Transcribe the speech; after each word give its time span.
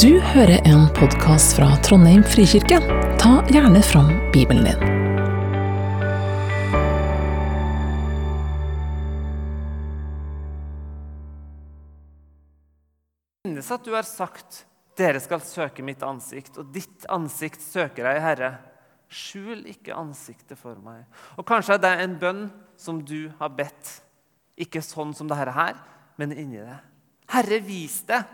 Du 0.00 0.20
hører 0.20 0.62
en 0.64 0.86
podkast 0.96 1.52
fra 1.58 1.66
Trondheim 1.84 2.22
frikirke. 2.24 2.78
Ta 3.20 3.42
gjerne 3.52 3.82
fram 3.84 4.08
Bibelen 4.32 4.64
din. 4.64 5.02
minnes 13.44 13.70
at 13.70 13.84
du 13.84 13.92
har 13.92 14.02
sagt, 14.02 14.64
'Dere 14.96 15.20
skal 15.20 15.40
søke 15.40 15.82
mitt 15.82 16.02
ansikt', 16.02 16.58
og 16.58 16.72
ditt 16.72 17.06
ansikt 17.08 17.60
søker 17.60 18.08
jeg, 18.08 18.22
Herre. 18.22 18.58
Skjul 19.08 19.66
ikke 19.66 19.94
ansiktet 19.94 20.58
for 20.58 20.74
meg. 20.80 21.04
Og 21.36 21.44
Kanskje 21.44 21.74
er 21.74 21.78
det 21.78 22.00
en 22.00 22.18
bønn 22.18 22.50
som 22.76 23.04
du 23.04 23.30
har 23.38 23.48
bedt. 23.48 24.00
Ikke 24.56 24.80
sånn 24.80 25.12
som 25.14 25.28
dette 25.28 25.52
her, 25.52 25.76
men 26.16 26.32
inni 26.32 26.56
det. 26.56 26.80
Herre, 27.28 27.60
vis 27.60 28.02
det. 28.08 28.24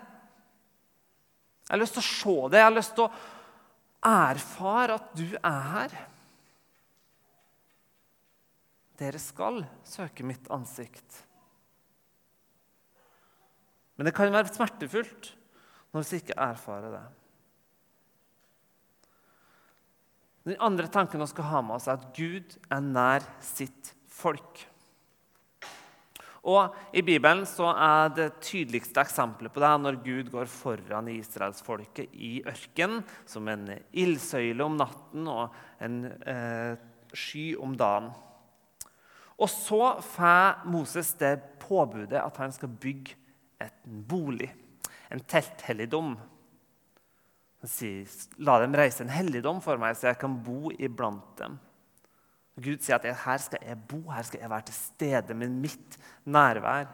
Jeg 1.68 1.74
har 1.74 1.82
lyst 1.82 1.98
til 1.98 2.00
å 2.00 2.08
se 2.08 2.36
det. 2.48 2.60
Jeg 2.62 2.64
har 2.64 2.74
lyst 2.74 2.94
til 2.96 3.04
å 3.04 3.12
erfare 4.08 4.96
at 4.96 5.10
du 5.18 5.26
er 5.36 5.66
her. 5.74 5.96
Dere 8.98 9.20
skal 9.20 9.60
søke 9.86 10.24
mitt 10.26 10.48
ansikt. 10.50 11.20
Men 13.98 14.08
det 14.08 14.14
kan 14.16 14.32
være 14.32 14.54
smertefullt 14.54 15.32
når 15.92 16.08
vi 16.08 16.22
ikke 16.22 16.40
erfarer 16.40 16.94
det. 16.94 17.04
Den 20.48 20.60
andre 20.64 20.88
tanken 20.88 21.20
vi 21.20 21.28
skal 21.28 21.50
ha 21.50 21.60
med 21.60 21.76
oss, 21.76 21.88
er 21.90 21.98
at 21.98 22.10
Gud 22.16 22.56
er 22.72 22.80
nær 22.80 23.26
sitt 23.44 23.92
folk. 24.08 24.62
Og 26.46 26.74
I 26.94 27.02
Bibelen 27.02 27.42
så 27.48 27.72
er 27.72 28.12
det 28.14 28.28
tydeligste 28.44 29.02
eksempelet 29.02 29.52
på 29.52 29.62
det 29.62 29.72
når 29.82 29.98
Gud 30.04 30.30
går 30.32 30.50
foran 30.50 31.10
israelsfolket 31.10 32.14
i 32.14 32.38
ørkenen 32.46 33.02
som 33.26 33.48
en 33.50 33.66
ildsøyle 33.90 34.64
om 34.64 34.78
natten 34.78 35.26
og 35.32 35.56
en 35.82 36.04
eh, 36.06 36.78
sky 37.12 37.50
om 37.58 37.74
dagen. 37.78 38.10
Og 39.38 39.50
så 39.50 39.98
får 40.02 40.64
Moses 40.70 41.12
det 41.18 41.36
påbudet 41.62 42.18
at 42.18 42.40
han 42.42 42.54
skal 42.54 42.72
bygge 42.80 43.14
en 43.62 44.02
bolig, 44.06 44.50
en 45.10 45.20
telthelligdom. 45.20 46.16
Han 47.58 47.70
sier, 47.70 48.06
'La 48.38 48.60
dem 48.62 48.74
reise 48.74 49.02
en 49.02 49.10
helligdom 49.14 49.60
for 49.62 49.78
meg, 49.78 49.96
så 49.96 50.12
jeg 50.12 50.18
kan 50.18 50.42
bo 50.42 50.70
iblant 50.78 51.38
dem.' 51.38 51.58
Og 52.58 52.64
Gud 52.64 52.82
sier 52.82 52.98
at 52.98 53.06
'her 53.06 53.38
skal 53.38 53.58
jeg 53.62 53.78
bo, 53.88 54.10
her 54.10 54.22
skal 54.22 54.40
jeg 54.40 54.50
være 54.50 54.66
til 54.66 54.74
stede 54.74 55.34
med 55.34 55.48
mitt 55.48 55.98
nærvær'. 56.26 56.90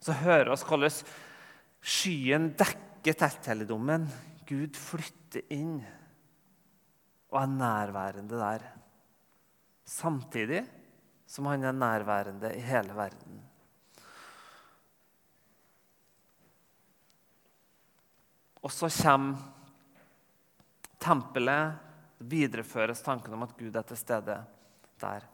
Så 0.00 0.12
hører 0.12 0.48
oss 0.48 0.62
hvordan 0.64 0.90
skyen 1.82 2.54
dekker 2.56 3.12
telthelligdommen. 3.12 4.08
Gud 4.48 4.72
flytter 4.74 5.44
inn 5.50 5.84
og 7.30 7.42
er 7.42 7.46
nærværende 7.46 8.40
der. 8.40 8.64
Samtidig 9.84 10.64
som 11.28 11.46
han 11.46 11.64
er 11.64 11.72
nærværende 11.76 12.54
i 12.56 12.60
hele 12.64 12.94
verden. 12.96 13.42
Og 18.62 18.72
så 18.72 18.88
kommer 19.02 19.36
tempelet, 21.00 21.78
videreføres 22.18 23.02
tanken 23.04 23.34
om 23.36 23.44
at 23.46 23.54
Gud 23.58 23.76
er 23.76 23.86
til 23.86 23.98
stede 23.98 24.38
der. 25.00 25.26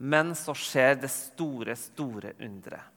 Men 0.00 0.32
så 0.38 0.54
skjer 0.56 0.96
det 1.02 1.10
store, 1.12 1.76
store 1.76 2.32
underet. 2.40 2.96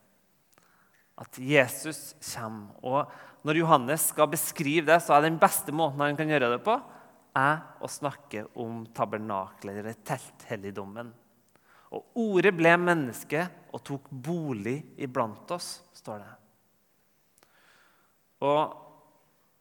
At 1.20 1.36
Jesus 1.38 2.14
kommer. 2.32 2.72
Og 2.82 3.44
når 3.46 3.60
Johannes 3.60 4.08
skal 4.10 4.30
beskrive 4.32 4.88
det, 4.88 5.02
så 5.04 5.14
er 5.14 5.26
den 5.26 5.36
beste 5.38 5.74
måten 5.76 6.00
han 6.02 6.16
kan 6.18 6.32
gjøre 6.32 6.54
det 6.56 6.62
på, 6.64 6.78
er 7.34 7.60
å 7.82 7.90
snakke 7.90 8.46
om 8.62 8.82
tabernaklet, 8.94 9.78
eller 9.82 10.00
telthelligdommen. 10.06 11.12
Og 11.94 12.18
ordet 12.18 12.54
ble 12.56 12.72
menneske 12.80 13.44
og 13.74 13.82
tok 13.86 14.08
bolig 14.08 14.78
iblant 15.02 15.50
oss, 15.54 15.76
står 15.94 16.22
det. 16.22 16.32
Og 18.48 18.80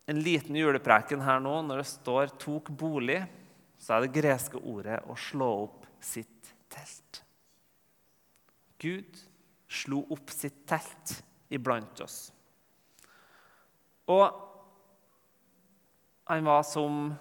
en 0.10 0.20
liten 0.20 0.58
julepreken 0.58 1.22
her 1.24 1.40
nå, 1.44 1.60
når 1.64 1.84
det 1.84 1.90
står 1.92 2.34
'tok 2.40 2.70
bolig', 2.70 3.28
så 3.84 3.98
er 3.98 4.06
det 4.06 4.16
greske 4.16 4.60
ordet 4.60 5.02
'å 5.04 5.16
slå 5.20 5.50
opp 5.66 5.86
sitt 6.00 6.54
telt'. 6.72 7.22
Gud 8.80 9.20
slo 9.68 10.06
opp 10.10 10.32
sitt 10.32 10.66
telt 10.68 11.24
iblant 11.50 12.00
oss. 12.04 12.32
Og 14.08 14.26
han 16.28 16.44
var 16.48 16.64
som 16.64 17.14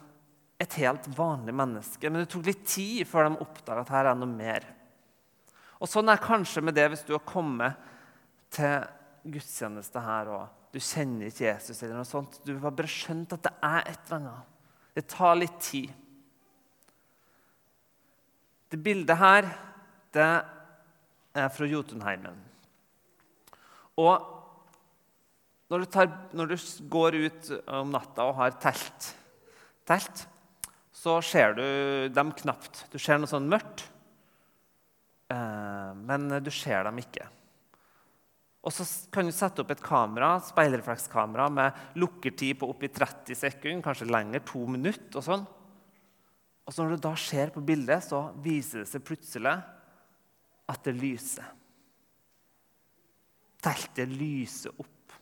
et 0.63 0.75
helt 0.79 1.07
vanlig 1.17 1.55
menneske, 1.55 2.11
men 2.11 2.23
det 2.23 2.31
tok 2.31 2.47
litt 2.47 2.67
tid 2.67 3.07
før 3.09 3.29
de 3.29 3.43
oppdaga 3.43 3.83
at 3.83 3.93
her 3.95 4.11
er 4.13 4.19
noe 4.19 4.31
mer. 4.31 4.67
Og 5.83 5.91
Sånn 5.91 6.09
er 6.13 6.23
kanskje 6.23 6.63
med 6.63 6.77
det 6.79 6.89
hvis 6.93 7.03
du 7.07 7.15
har 7.17 7.25
kommet 7.27 7.75
til 8.55 8.85
gudstjeneste 9.25 10.03
her 10.03 10.31
og 10.31 10.45
du 10.73 10.79
kjenner 10.81 11.29
ikke 11.29 11.49
Jesus, 11.51 11.83
eller 11.83 11.99
noe 11.99 12.09
sånt. 12.09 12.39
Du 12.47 12.55
har 12.63 12.73
bare 12.73 12.89
skjønt 12.89 13.35
at 13.35 13.43
det 13.45 13.53
er 13.67 13.91
et 13.91 14.07
eller 14.07 14.21
annet. 14.21 14.55
Det 14.97 15.05
tar 15.11 15.35
litt 15.37 15.59
tid. 15.61 15.91
Det 18.73 18.81
bildet 18.81 19.19
her 19.21 19.47
det 20.17 20.29
er 21.37 21.51
fra 21.53 21.67
Jotunheimen. 21.69 22.39
Og 24.01 24.31
når 25.69 25.85
du, 25.85 25.89
tar, 25.93 26.09
når 26.37 26.53
du, 26.53 26.57
går 26.93 27.17
ut 27.21 27.51
om 27.69 27.93
natta 27.93 28.25
og 28.29 28.39
har 28.41 28.57
telt, 28.61 29.13
telt 29.89 30.25
så 31.03 31.19
ser 31.25 31.57
du 31.57 31.65
dem 32.15 32.33
knapt. 32.37 32.87
Du 32.93 32.99
ser 33.01 33.21
noe 33.21 33.29
sånn 33.29 33.49
mørkt, 33.51 33.85
eh, 35.33 35.93
men 36.09 36.29
du 36.45 36.53
ser 36.53 36.85
dem 36.89 37.01
ikke. 37.03 37.29
Og 38.63 38.73
så 38.73 38.87
kan 39.13 39.27
du 39.27 39.35
sette 39.35 39.65
opp 39.65 39.73
et 39.75 39.83
kamera, 39.83 40.37
speilreflekskamera 40.47 41.49
med 41.53 41.99
lukkertid 41.99 42.61
på 42.61 42.69
oppi 42.71 42.93
30 42.93 43.37
sekunder, 43.37 43.83
kanskje 43.85 44.09
lenger, 44.09 44.45
to 44.47 44.65
minutter. 44.71 45.19
Og 45.19 45.27
sånn. 45.27 45.45
Og 46.67 46.75
så 46.75 46.85
når 46.85 46.95
du 46.95 47.05
da 47.09 47.13
ser 47.19 47.51
på 47.55 47.63
bildet, 47.67 48.05
så 48.07 48.29
viser 48.45 48.83
det 48.83 48.91
seg 48.91 49.05
plutselig 49.07 49.55
at 50.73 50.87
det 50.87 50.95
lyser. 50.97 51.49
Teltet 53.63 54.11
lyser 54.11 54.75
opp. 54.83 55.17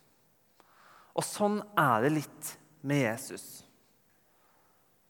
Og 1.17 1.27
sånn 1.27 1.59
er 1.81 2.07
det 2.07 2.13
litt 2.15 2.51
med 2.89 3.03
Jesus. 3.03 3.47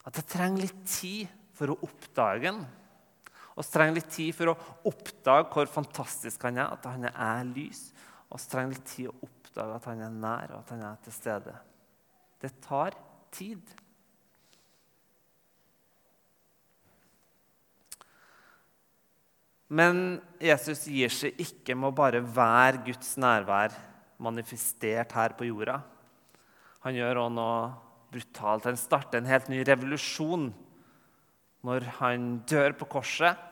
At 0.06 0.16
det 0.16 0.26
trenger 0.30 0.64
litt 0.64 0.84
tid 0.88 1.30
for 1.54 1.74
å 1.74 1.80
oppdage 1.86 2.48
ham. 2.48 2.62
Og 3.56 3.66
så 3.66 3.74
trenger 3.74 3.98
litt 3.98 4.14
tid 4.14 4.32
for 4.34 4.52
å 4.52 4.58
oppdage 4.88 5.50
hvor 5.52 5.68
fantastisk 5.70 6.46
han 6.46 6.62
er, 6.62 6.70
at 6.72 6.86
han 6.88 7.10
er 7.10 7.50
lys 7.50 7.90
og 8.30 8.38
så 8.38 8.52
trenger 8.52 8.76
litt 8.76 8.90
tid 8.92 9.10
å 9.10 9.16
oppdage 9.26 9.76
at 9.76 9.86
han 9.90 10.02
er 10.06 10.14
nær, 10.14 10.52
og 10.54 10.62
at 10.62 10.72
han 10.74 10.82
er 10.86 10.98
til 11.04 11.14
stede. 11.14 11.54
Det 12.40 12.52
tar 12.62 12.96
tid. 13.34 13.72
Men 19.70 20.18
Jesus 20.42 20.88
gir 20.90 21.12
seg 21.14 21.38
ikke 21.38 21.76
med 21.78 21.92
å 21.92 21.98
bare 22.00 22.20
være 22.24 22.82
Guds 22.88 23.14
nærvær 23.22 23.76
manifestert 24.20 25.14
her 25.14 25.36
på 25.38 25.46
jorda. 25.46 25.78
Han 26.84 26.96
gjør 26.96 27.22
også 27.22 27.34
noe 27.36 27.60
brutalt. 28.10 28.66
Han 28.66 28.80
starter 28.80 29.20
en 29.20 29.30
helt 29.30 29.50
ny 29.52 29.62
revolusjon 29.68 30.50
når 31.66 31.86
han 32.00 32.28
dør 32.48 32.74
på 32.80 32.88
korset 32.90 33.46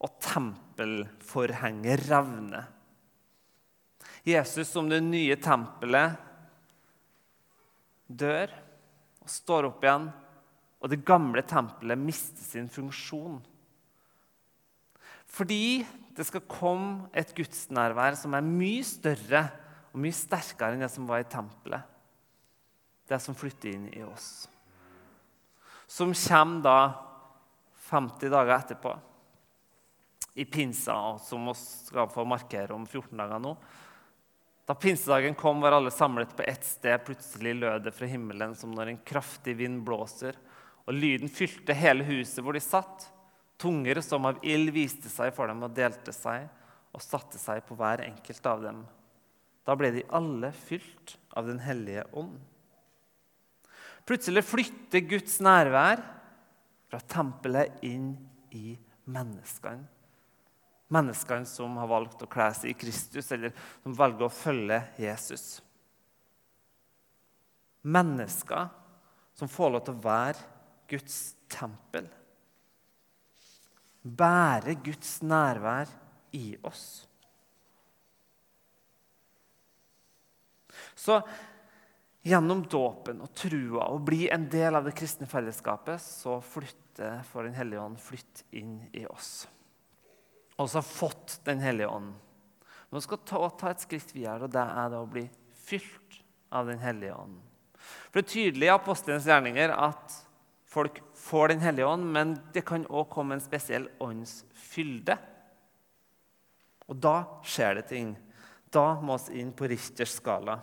og 0.00 0.16
tempelforhenget 0.24 2.06
revner. 2.08 2.70
Jesus 4.24 4.70
som 4.72 4.88
det 4.88 5.00
nye 5.04 5.36
tempelet 5.40 6.16
dør 8.06 8.52
og 9.20 9.30
står 9.30 9.68
opp 9.68 9.84
igjen, 9.84 10.08
og 10.80 10.88
det 10.88 11.04
gamle 11.04 11.42
tempelet 11.44 12.00
mister 12.00 12.44
sin 12.44 12.68
funksjon. 12.72 13.36
Fordi 15.30 15.86
det 16.16 16.26
skal 16.26 16.46
komme 16.50 17.10
et 17.16 17.30
gudsnærvær 17.36 18.18
som 18.18 18.34
er 18.34 18.46
mye 18.46 18.82
større 18.86 19.44
og 19.90 20.00
mye 20.02 20.14
sterkere 20.14 20.74
enn 20.74 20.84
det 20.84 20.90
som 20.92 21.06
var 21.08 21.22
i 21.22 21.28
tempelet. 21.30 21.86
Det 23.10 23.18
som 23.22 23.36
flytter 23.38 23.72
inn 23.72 23.86
i 23.94 24.02
oss. 24.06 24.48
Som 25.90 26.12
kommer 26.14 26.66
da 26.66 26.78
50 27.90 28.30
dager 28.30 28.54
etterpå, 28.54 28.92
i 30.38 30.44
pinsa, 30.44 31.18
som 31.18 31.46
vi 31.46 31.54
skal 31.58 32.06
få 32.08 32.24
markere 32.24 32.74
om 32.74 32.84
14 32.86 33.18
dager 33.18 33.40
nå. 33.42 33.54
Da 34.70 34.76
pinsedagen 34.78 35.34
kom, 35.34 35.58
var 35.60 35.74
alle 35.74 35.90
samlet 35.90 36.36
på 36.36 36.44
ett 36.46 36.64
sted. 36.64 37.02
Plutselig 37.04 37.56
lød 37.58 37.88
det 37.88 37.94
fra 37.96 38.06
himmelen 38.06 38.54
som 38.54 38.70
når 38.70 38.92
en 38.92 39.00
kraftig 39.04 39.56
vind 39.58 39.82
blåser, 39.86 40.38
og 40.86 40.94
lyden 40.94 41.30
fylte 41.30 41.74
hele 41.74 42.06
huset 42.06 42.44
hvor 42.44 42.54
de 42.54 42.62
satt. 42.62 43.08
Tunger 43.60 44.00
som 44.04 44.28
av 44.28 44.40
ild 44.46 44.72
viste 44.72 45.10
seg 45.12 45.34
for 45.36 45.50
dem 45.50 45.60
og 45.66 45.74
delte 45.76 46.14
seg 46.16 46.48
og 46.96 47.04
satte 47.04 47.38
seg 47.38 47.60
på 47.66 47.76
hver 47.78 48.02
enkelt 48.06 48.46
av 48.48 48.64
dem. 48.64 48.84
Da 49.68 49.76
ble 49.78 49.92
de 49.94 50.06
alle 50.16 50.50
fylt 50.56 51.18
av 51.36 51.46
Den 51.46 51.60
hellige 51.62 52.06
ånd 52.16 52.40
Plutselig 54.10 54.42
flytter 54.42 55.04
Guds 55.06 55.36
nærvær 55.44 56.00
fra 56.90 56.98
tempelet 57.12 57.82
inn 57.86 58.12
i 58.50 58.74
menneskene. 59.06 59.86
Menneskene 60.90 61.46
som 61.46 61.76
har 61.78 61.86
valgt 61.86 62.24
å 62.24 62.28
kle 62.30 62.48
seg 62.56 62.72
i 62.72 62.78
Kristus, 62.78 63.28
eller 63.30 63.52
som 63.84 63.94
velger 63.94 64.26
å 64.26 64.34
følge 64.34 64.80
Jesus. 64.98 65.60
Mennesker 67.86 68.66
som 69.38 69.48
får 69.52 69.70
lov 69.76 69.84
til 69.86 70.00
å 70.00 70.02
være 70.08 70.48
Guds 70.90 71.20
tempel. 71.54 72.10
Bære 74.02 74.78
Guds 74.80 75.18
nærvær 75.22 75.90
i 76.36 76.54
oss. 76.64 77.06
Så 80.94 81.20
gjennom 82.24 82.62
dåpen 82.68 83.20
og 83.24 83.32
trua 83.36 83.88
og 83.92 84.04
bli 84.08 84.26
en 84.32 84.46
del 84.52 84.76
av 84.76 84.86
det 84.86 84.94
kristne 84.96 85.28
fellesskapet, 85.28 86.00
så 86.00 86.38
flytter 86.44 87.22
for 87.28 87.44
Den 87.44 87.56
hellige 87.56 87.80
ånd 87.80 88.00
flytt 88.00 88.44
inn 88.56 88.78
i 88.92 89.06
oss. 89.08 89.48
Og 90.56 90.68
så 90.68 90.80
har 90.80 90.88
fått 90.88 91.40
Den 91.44 91.60
hellige 91.60 91.88
ånd. 91.88 92.12
Nå 92.90 93.00
skal 93.00 93.20
ta, 93.24 93.38
ta 93.54 93.70
et 93.70 93.84
skritt 93.84 94.14
videre, 94.14 94.44
og 94.44 94.52
det 94.52 94.64
er 94.64 94.90
da 94.90 95.00
å 95.00 95.08
bli 95.08 95.28
fylt 95.54 96.20
av 96.50 96.66
Den 96.66 96.80
hellige 96.82 97.14
ånd. 97.14 97.38
For 98.10 98.20
Det 98.20 98.26
er 98.26 98.32
tydelig 98.34 98.68
i 98.68 98.74
apostelens 98.74 99.28
gjerninger 99.28 99.72
at 99.72 100.18
folk 100.70 101.02
får 101.18 101.48
Den 101.48 101.60
hellige 101.64 101.86
ånd, 101.86 102.06
men 102.12 102.36
det 102.54 102.64
kan 102.68 102.86
òg 102.86 103.08
komme 103.10 103.36
en 103.36 103.44
spesiell 103.44 103.88
åndsfylde. 104.00 105.18
Og 106.90 106.98
da 106.98 107.16
skjer 107.46 107.80
det 107.80 107.86
ting. 107.90 108.14
Da 108.70 108.94
må 109.02 109.18
vi 109.26 109.42
inn 109.42 109.52
på 109.54 109.68
Richters 109.70 110.14
skala. 110.18 110.60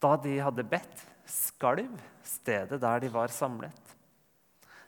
Da 0.00 0.16
de 0.20 0.36
hadde 0.44 0.64
bedt, 0.68 1.04
skalv 1.26 1.96
stedet 2.26 2.80
der 2.82 3.00
de 3.02 3.10
var 3.12 3.32
samlet. 3.32 3.96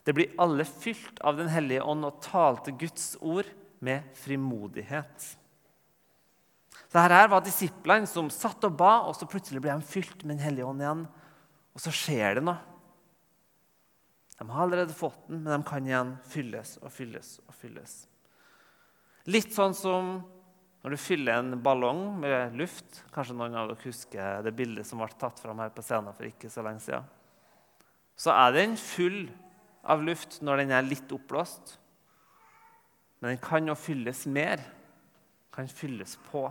Det 0.05 0.15
blir 0.17 0.37
alle 0.41 0.65
fylt 0.65 1.21
av 1.21 1.37
Den 1.37 1.51
hellige 1.53 1.85
ånd 1.85 2.07
og 2.09 2.21
talte 2.25 2.73
Guds 2.73 3.17
ord 3.21 3.49
med 3.85 4.07
frimodighet. 4.17 5.27
Dette 6.89 7.13
her 7.13 7.29
var 7.29 7.45
disiplene 7.45 8.09
som 8.09 8.31
satt 8.33 8.65
og 8.65 8.77
ba, 8.81 9.03
og 9.05 9.17
så 9.17 9.29
plutselig 9.29 9.61
ble 9.61 9.75
de 9.77 9.85
fylt 9.85 10.25
med 10.25 10.39
Den 10.39 10.47
hellige 10.47 10.69
ånd 10.69 10.85
igjen. 10.85 11.03
Og 11.79 11.83
så 11.85 11.93
skjer 11.95 12.41
det 12.41 12.43
noe. 12.43 12.59
De 14.35 14.47
har 14.51 14.65
allerede 14.65 14.95
fått 14.95 15.29
den, 15.29 15.45
men 15.45 15.53
de 15.53 15.67
kan 15.67 15.87
igjen 15.87 16.11
fylles 16.27 16.73
og 16.83 16.91
fylles 16.91 17.37
og 17.45 17.55
fylles. 17.55 17.93
Litt 19.31 19.55
sånn 19.55 19.77
som 19.79 20.11
når 20.83 20.95
du 20.95 20.99
fyller 20.99 21.39
en 21.39 21.63
ballong 21.63 22.01
med 22.23 22.55
luft 22.57 23.01
Kanskje 23.13 23.35
noen 23.37 23.57
av 23.59 23.67
dere 23.71 23.83
husker 23.83 24.45
det 24.47 24.53
bildet 24.57 24.87
som 24.87 25.03
ble 25.03 25.09
tatt 25.19 25.39
fram 25.43 25.59
her 25.63 25.73
på 25.75 25.83
scenen 25.85 26.15
for 26.15 26.27
ikke 26.27 26.51
så 26.51 26.63
lenge 26.67 26.83
siden. 26.83 27.07
Så 28.19 28.35
er 28.35 28.55
den 28.55 28.75
full 28.79 29.29
av 29.87 30.03
luft 30.03 30.41
når 30.43 30.65
den 30.65 30.75
er 30.75 30.87
litt 30.87 31.15
oppblåst. 31.15 31.77
Men 33.19 33.37
den 33.37 33.43
kan 33.43 33.71
jo 33.71 33.79
fylles 33.79 34.25
mer. 34.27 34.63
Kan 35.55 35.71
fylles 35.71 36.17
på. 36.27 36.49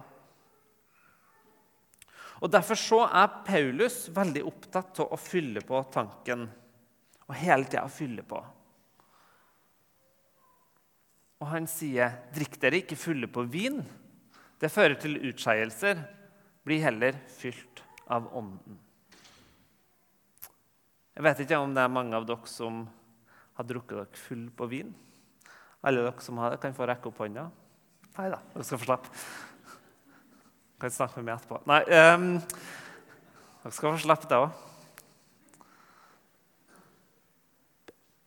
Og 2.42 2.51
Derfor 2.54 2.78
så 2.78 3.01
er 3.07 3.39
Paulus 3.48 4.06
veldig 4.13 4.44
opptatt 4.45 5.01
av 5.01 5.13
å 5.13 5.19
fylle 5.19 5.63
på 5.66 5.81
tanken. 5.94 6.45
Og 7.28 7.36
hele 7.36 7.66
tida 7.66 7.88
fylle 7.92 8.24
på. 8.28 8.42
Og 11.38 11.48
han 11.51 11.68
sier, 11.69 12.30
'Drikk 12.34 12.60
dere 12.62 12.81
ikke 12.81 12.98
fulle 12.98 13.28
på 13.28 13.45
vin.' 13.45 13.86
Det 14.57 14.72
fører 14.74 14.98
til 14.98 15.19
utskeielser. 15.22 16.00
Bli 16.66 16.80
heller 16.81 17.13
fylt 17.30 17.84
av 18.10 18.25
Ånden. 18.34 18.80
Jeg 21.13 21.24
vet 21.24 21.40
ikke 21.40 21.60
om 21.62 21.74
det 21.74 21.83
er 21.83 21.94
mange 21.94 22.18
av 22.18 22.25
dere 22.25 22.50
som 22.50 22.88
har 23.57 23.66
drukket 23.69 23.98
dere 23.98 24.22
full 24.22 24.50
på 24.50 24.68
vin. 24.69 24.90
Alle 25.86 26.01
dere 26.01 26.22
som 26.25 26.38
har 26.42 26.54
det, 26.54 26.62
kan 26.62 26.74
få 26.74 26.88
rekke 26.90 27.10
opp 27.10 27.22
hånda. 27.22 27.48
Nei 28.18 28.30
da, 28.33 28.42
dere 28.54 28.66
skal 28.66 28.81
få 28.81 28.90
slippe. 28.90 29.13
Kan 30.77 30.94
snakke 30.94 31.21
med 31.21 31.31
meg 31.31 31.39
etterpå. 31.39 31.57
Nei, 31.65 31.81
um, 31.89 32.25
dere 33.63 33.74
skal 33.74 33.95
få 33.95 34.01
slippe 34.03 34.29
det 34.29 34.38
òg. 34.38 34.63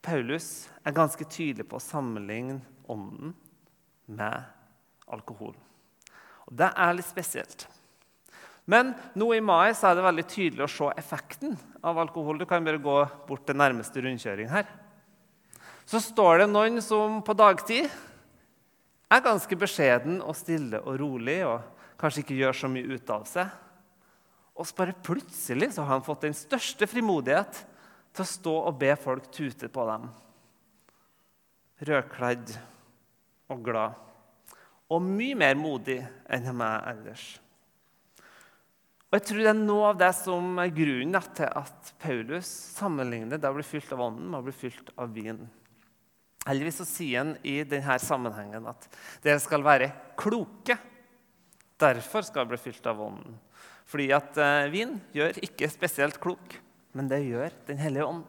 Paulus 0.01 0.47
er 0.83 0.97
ganske 0.97 1.27
tydelig 1.29 1.67
på 1.69 1.77
å 1.77 1.83
sammenligne 1.83 2.59
ånden 2.91 3.35
med 4.11 4.49
alkohol. 5.07 5.53
Og 6.49 6.57
Det 6.59 6.71
er 6.75 6.97
litt 6.97 7.07
spesielt. 7.07 7.67
Men 8.65 8.93
nå 9.17 9.31
i 9.33 9.41
mai 9.41 9.71
er 9.71 9.95
det 9.95 10.05
veldig 10.05 10.27
tydelig 10.29 10.65
å 10.65 10.71
se 10.71 10.91
effekten 10.99 11.55
av 11.83 11.97
alkohol. 12.01 12.37
Du 12.37 12.45
kan 12.45 12.63
bare 12.65 12.81
gå 12.81 12.97
bort 13.27 13.45
til 13.47 13.57
nærmeste 13.57 14.03
rundkjøring 14.03 14.51
her. 14.51 14.67
Så 15.85 16.01
står 16.03 16.43
det 16.43 16.51
noen 16.51 16.81
som 16.83 17.21
på 17.25 17.35
dagtid 17.35 17.87
er 19.11 19.23
ganske 19.23 19.57
beskjeden 19.59 20.21
og 20.23 20.37
stille 20.39 20.79
og 20.83 20.99
rolig 21.01 21.41
og 21.47 21.80
kanskje 22.01 22.25
ikke 22.25 22.39
gjør 22.41 22.57
så 22.57 22.71
mye 22.71 22.97
ut 22.97 23.13
av 23.13 23.25
seg. 23.29 23.57
Og 24.57 24.67
så 24.67 24.77
bare 24.77 24.97
plutselig 25.05 25.71
så 25.75 25.85
har 25.85 25.95
han 25.95 26.05
fått 26.05 26.27
den 26.27 26.37
største 26.37 26.89
frimodighet 26.89 27.63
til 28.11 28.25
å 28.25 28.31
stå 28.35 28.55
og 28.67 28.79
be 28.81 28.91
folk 28.99 29.31
tute 29.33 29.69
på 29.71 29.87
dem. 29.87 30.09
Rødkledd 31.87 32.55
og 33.51 33.61
glad 33.65 34.07
og 34.91 35.05
mye 35.05 35.37
mer 35.39 35.55
modig 35.55 36.01
enn 36.31 36.51
meg 36.51 36.73
er 36.73 36.91
ellers. 36.91 37.23
Og 39.11 39.17
jeg 39.17 39.25
tror 39.27 39.41
Det 39.41 39.49
er 39.51 39.57
noe 39.59 39.87
av 39.89 39.97
det 39.99 40.11
som 40.15 40.59
er 40.63 40.75
grunnen 40.75 41.31
til 41.35 41.47
at 41.47 41.93
Paulus 41.99 42.47
sammenligner 42.77 43.39
det 43.39 43.49
å 43.49 43.57
bli 43.57 43.65
fylt 43.67 43.91
av 43.91 44.03
ånden 44.07 44.29
med 44.29 44.39
å 44.39 44.45
bli 44.45 44.55
fylt 44.55 44.91
av 44.95 45.11
vin. 45.11 45.41
Heldigvis 46.47 46.79
så 46.81 46.87
sier 46.87 47.21
han 47.21 47.33
i 47.45 47.59
denne 47.67 47.97
sammenhengen 48.01 48.69
at 48.71 48.87
dere 49.23 49.39
skal 49.43 49.63
være 49.63 49.91
kloke. 50.19 50.77
Derfor 51.81 52.25
skal 52.25 52.43
jeg 52.43 52.51
bli 52.51 52.59
fylt 52.61 52.87
av 52.89 53.01
ånden. 53.01 53.37
Fordi 53.89 54.11
at 54.15 54.37
eh, 54.39 54.69
vin 54.71 54.95
gjør 55.15 55.39
ikke 55.43 55.69
spesielt 55.71 56.19
klok, 56.21 56.59
men 56.95 57.09
det 57.11 57.23
gjør 57.25 57.53
Den 57.67 57.81
hellige 57.81 58.07
ånd. 58.07 58.23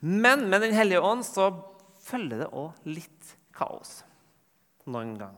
Men 0.00 0.46
med 0.50 0.62
Den 0.62 0.76
hellige 0.76 1.02
ånd 1.02 1.24
så 1.26 1.50
følger 2.06 2.44
det 2.44 2.52
òg 2.54 2.86
litt 2.88 3.34
kaos 3.56 4.00
noen 4.86 5.16
gang. 5.18 5.36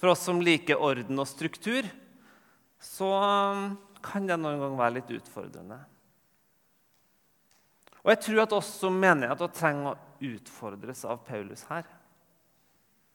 For 0.00 0.14
oss 0.14 0.24
som 0.26 0.40
liker 0.42 0.80
orden 0.82 1.20
og 1.20 1.28
struktur, 1.30 1.86
så 2.82 3.08
um, 3.22 3.66
kan 4.02 4.26
det 4.26 4.38
noen 4.40 4.58
gang 4.58 4.78
være 4.78 4.96
litt 4.96 5.12
utfordrende. 5.20 5.78
Og 8.02 8.10
jeg 8.10 8.22
tror 8.24 8.40
at 8.42 8.54
oss 8.56 8.70
som 8.80 8.96
menighet 8.98 9.44
trenger 9.54 9.92
å 9.92 9.98
utfordres 10.32 11.04
av 11.06 11.20
Paulus 11.26 11.62
her. 11.68 11.86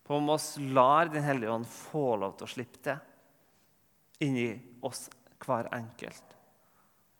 På 0.07 0.15
om 0.15 0.29
oss 0.29 0.55
lar 0.59 1.11
Den 1.11 1.23
hellige 1.23 1.51
ånd 1.51 1.67
få 1.67 2.15
lov 2.15 2.37
til 2.37 2.47
å 2.47 2.53
slippe 2.55 2.83
til 2.83 2.97
inni 4.23 4.49
oss 4.81 5.07
hver 5.43 5.67
enkelt. 5.75 6.23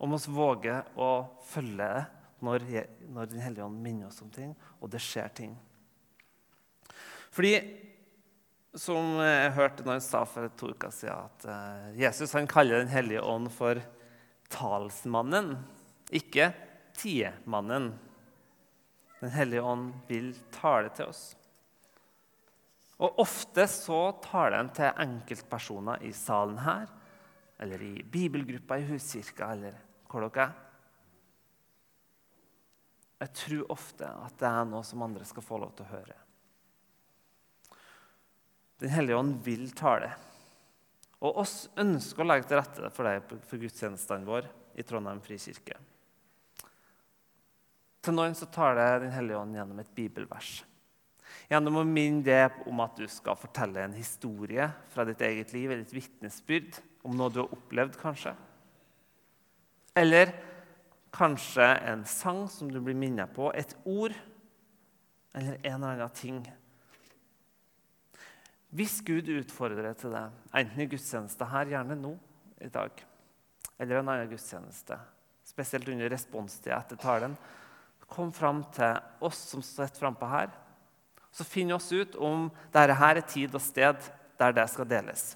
Om 0.02 0.16
oss 0.18 0.28
våger 0.30 0.88
å 0.98 1.12
følge 1.46 1.84
det 1.84 2.06
når, 2.46 2.66
når 3.12 3.30
Den 3.32 3.44
hellige 3.44 3.66
ånd 3.66 3.82
minner 3.82 4.10
oss 4.10 4.22
om 4.22 4.32
ting, 4.34 4.54
og 4.80 4.92
det 4.94 5.02
skjer 5.04 5.30
ting. 5.36 5.54
Fordi 7.34 7.54
som 8.78 9.18
jeg 9.24 9.54
hørte 9.56 9.86
når 9.86 9.98
han 9.98 10.06
sa 10.06 10.22
for 10.30 10.50
to 10.58 10.70
uker 10.74 10.94
siden, 10.94 11.30
at 11.30 11.48
eh, 11.50 11.88
Jesus 12.04 12.34
han 12.38 12.50
kaller 12.50 12.84
Den 12.84 12.94
hellige 12.94 13.24
ånd 13.26 13.50
for 13.54 13.82
talsmannen, 14.54 15.56
ikke 16.14 16.52
tiemannen. 16.98 17.92
Den 19.18 19.34
hellige 19.34 19.66
ånd 19.66 19.92
vil 20.10 20.30
tale 20.54 20.94
til 20.94 21.10
oss. 21.10 21.32
Og 22.98 23.20
Ofte 23.22 23.68
så 23.70 24.00
taler 24.24 24.58
en 24.58 24.72
til 24.74 25.02
enkeltpersoner 25.04 26.06
i 26.08 26.14
salen 26.18 26.58
her, 26.64 26.88
eller 27.62 27.82
i 27.82 28.06
bibelgruppa 28.06 28.78
i 28.80 28.88
huskirka, 28.90 29.52
eller 29.54 29.78
hvor 30.10 30.26
dere 30.26 30.48
er. 30.48 30.64
Jeg 33.18 33.34
tror 33.34 33.72
ofte 33.74 34.06
at 34.06 34.38
det 34.38 34.50
er 34.50 34.66
noe 34.70 34.86
som 34.86 35.02
andre 35.02 35.26
skal 35.26 35.46
få 35.46 35.58
lov 35.62 35.74
til 35.78 35.88
å 35.88 35.94
høre. 35.96 36.18
Den 38.78 38.94
hellige 38.94 39.18
ånd 39.18 39.40
vil 39.46 39.72
tale. 39.78 40.12
Og 41.26 41.40
oss 41.42 41.56
ønsker 41.82 42.22
å 42.22 42.28
legge 42.30 42.46
til 42.50 42.60
rette 42.60 42.92
for 42.94 43.10
deg 43.10 43.24
for 43.50 43.62
gudstjenestene 43.62 44.28
våre 44.28 44.52
i 44.78 44.86
Trondheim 44.86 45.22
frikirke. 45.26 45.80
Til 48.06 48.16
noen 48.16 48.38
så 48.38 48.46
taler 48.54 49.02
Den 49.02 49.16
hellige 49.16 49.40
ånd 49.42 49.58
gjennom 49.58 49.82
et 49.82 49.96
bibelvers. 49.98 50.62
Gjennom 51.52 51.80
å 51.82 51.86
minne 51.88 52.26
deg 52.26 52.62
om 52.68 52.84
at 52.84 53.00
du 53.00 53.06
skal 53.12 53.40
fortelle 53.40 53.86
en 53.86 53.96
historie 53.96 54.68
fra 54.94 55.06
ditt 55.08 55.24
eget 55.24 55.54
liv, 55.56 55.72
eller 55.72 55.86
et 55.86 55.96
vitnesbyrd 55.96 56.80
om 57.08 57.16
noe 57.18 57.32
du 57.34 57.42
har 57.44 57.56
opplevd, 57.56 57.98
kanskje. 58.02 58.36
Eller 59.98 60.34
kanskje 61.16 61.68
en 61.88 62.04
sang 62.08 62.46
som 62.52 62.70
du 62.72 62.80
blir 62.84 62.98
minnet 62.98 63.32
på, 63.34 63.50
et 63.56 63.74
ord 63.86 64.16
eller 65.38 65.60
en 65.62 65.84
eller 65.84 65.94
annen 65.94 66.16
ting 66.18 66.42
hvis 68.76 69.00
Gud 69.06 69.30
utfordrer 69.32 69.86
deg 69.88 70.00
til 70.02 70.12
det, 70.12 70.26
enten 70.60 70.82
i 70.84 70.90
gudstjeneste 70.92 71.46
her, 71.48 71.70
gjerne 71.72 71.96
nå 71.96 72.12
i 72.60 72.68
dag, 72.72 72.92
eller 73.80 74.02
en 74.02 74.12
annen 74.12 74.28
gudstjeneste, 74.30 74.98
spesielt 75.48 75.88
under 75.94 76.12
responstida 76.12 76.82
etter 76.82 77.00
talen, 77.00 77.38
kom 78.12 78.34
fram 78.36 78.62
til 78.76 79.00
oss 79.24 79.40
som 79.50 79.64
sitter 79.64 80.00
frampå 80.00 80.28
her. 80.32 80.52
Så 81.38 81.46
finn 81.46 81.70
oss 81.76 81.92
ut 81.94 82.16
om 82.18 82.48
dette 82.74 82.96
er 82.98 83.20
tid 83.30 83.54
og 83.54 83.62
sted 83.62 84.08
der 84.42 84.56
det 84.58 84.64
skal 84.74 84.88
deles. 84.90 85.36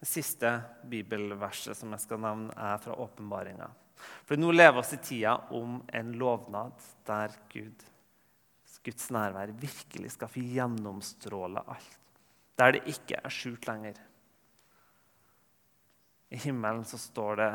Det 0.00 0.08
siste 0.08 0.54
bibelverset 0.88 1.76
som 1.76 1.92
jeg 1.92 2.00
skal 2.06 2.22
nevne, 2.24 2.54
er 2.56 2.80
fra 2.80 2.96
åpenbaringa. 3.04 3.66
For 4.24 4.40
nå 4.40 4.48
lever 4.54 4.80
vi 4.80 4.96
i 4.96 5.02
tida 5.10 5.34
om 5.52 5.82
en 5.92 6.14
lovnad 6.16 6.86
der 7.04 7.34
Gud, 7.52 7.84
Guds 8.80 9.10
nærvær 9.12 9.52
virkelig 9.60 10.14
skal 10.14 10.30
få 10.32 10.40
gjennomstråle 10.40 11.60
alt. 11.68 11.98
Der 12.56 12.78
det 12.78 12.86
ikke 12.88 13.18
er 13.20 13.34
skjult 13.34 13.68
lenger. 13.68 14.00
I 16.32 16.40
himmelen 16.46 16.86
så 16.88 16.96
står 16.96 17.36
det 17.42 17.50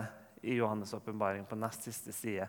i 0.46 0.60
Johannes' 0.60 0.96
åpenbaring 0.96 1.46
på 1.50 1.58
nest 1.60 1.88
siste 1.90 2.14
side 2.16 2.48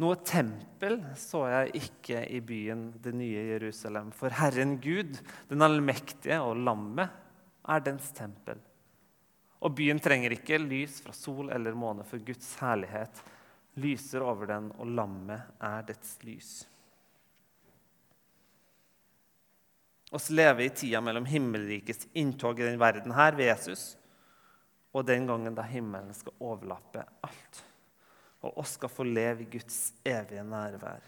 noe 0.00 0.16
tempel 0.24 0.96
så 1.18 1.44
jeg 1.50 1.82
ikke 1.82 2.22
i 2.32 2.40
byen, 2.44 2.86
det 3.02 3.12
nye 3.16 3.42
Jerusalem. 3.50 4.10
For 4.16 4.32
Herren 4.32 4.78
Gud, 4.80 5.18
den 5.50 5.64
allmektige 5.64 6.40
og 6.40 6.56
lammet, 6.64 7.12
er 7.68 7.84
dens 7.84 8.08
tempel. 8.16 8.56
Og 9.60 9.74
byen 9.76 10.00
trenger 10.00 10.32
ikke 10.32 10.60
lys 10.62 11.02
fra 11.04 11.12
sol 11.12 11.52
eller 11.52 11.76
måne, 11.76 12.06
for 12.08 12.22
Guds 12.24 12.54
herlighet 12.62 13.20
lyser 13.80 14.24
over 14.24 14.48
den, 14.48 14.70
og 14.80 14.88
lammet 14.96 15.64
er 15.68 15.88
dets 15.92 16.16
lys. 16.24 16.52
oss 20.10 20.24
lever 20.34 20.64
i 20.64 20.72
tida 20.74 20.98
mellom 20.98 21.22
himmelrikets 21.30 22.08
inntog 22.18 22.58
i 22.58 22.64
den 22.66 22.80
verden 22.82 23.12
her 23.14 23.36
ved 23.38 23.46
Jesus 23.46 23.92
og 24.92 25.06
den 25.06 25.26
gangen 25.28 25.54
da 25.54 25.62
himmelen 25.66 26.14
skal 26.16 26.34
overlappe 26.42 27.04
alt. 27.26 27.62
Og 28.40 28.58
oss 28.62 28.74
skal 28.78 28.90
få 28.92 29.04
leve 29.06 29.44
i 29.44 29.50
Guds 29.52 29.92
evige 30.06 30.42
nærvær. 30.46 31.04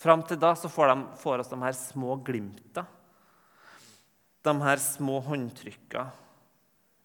Fram 0.00 0.22
til 0.24 0.38
da 0.40 0.54
så 0.56 0.68
får, 0.72 0.92
de, 0.92 1.04
får 1.20 1.42
oss 1.42 1.50
de 1.52 1.58
her 1.60 1.76
små 1.76 2.16
glimta, 2.24 2.86
de 4.40 4.54
her 4.62 4.80
små 4.80 5.18
håndtrykka, 5.26 6.06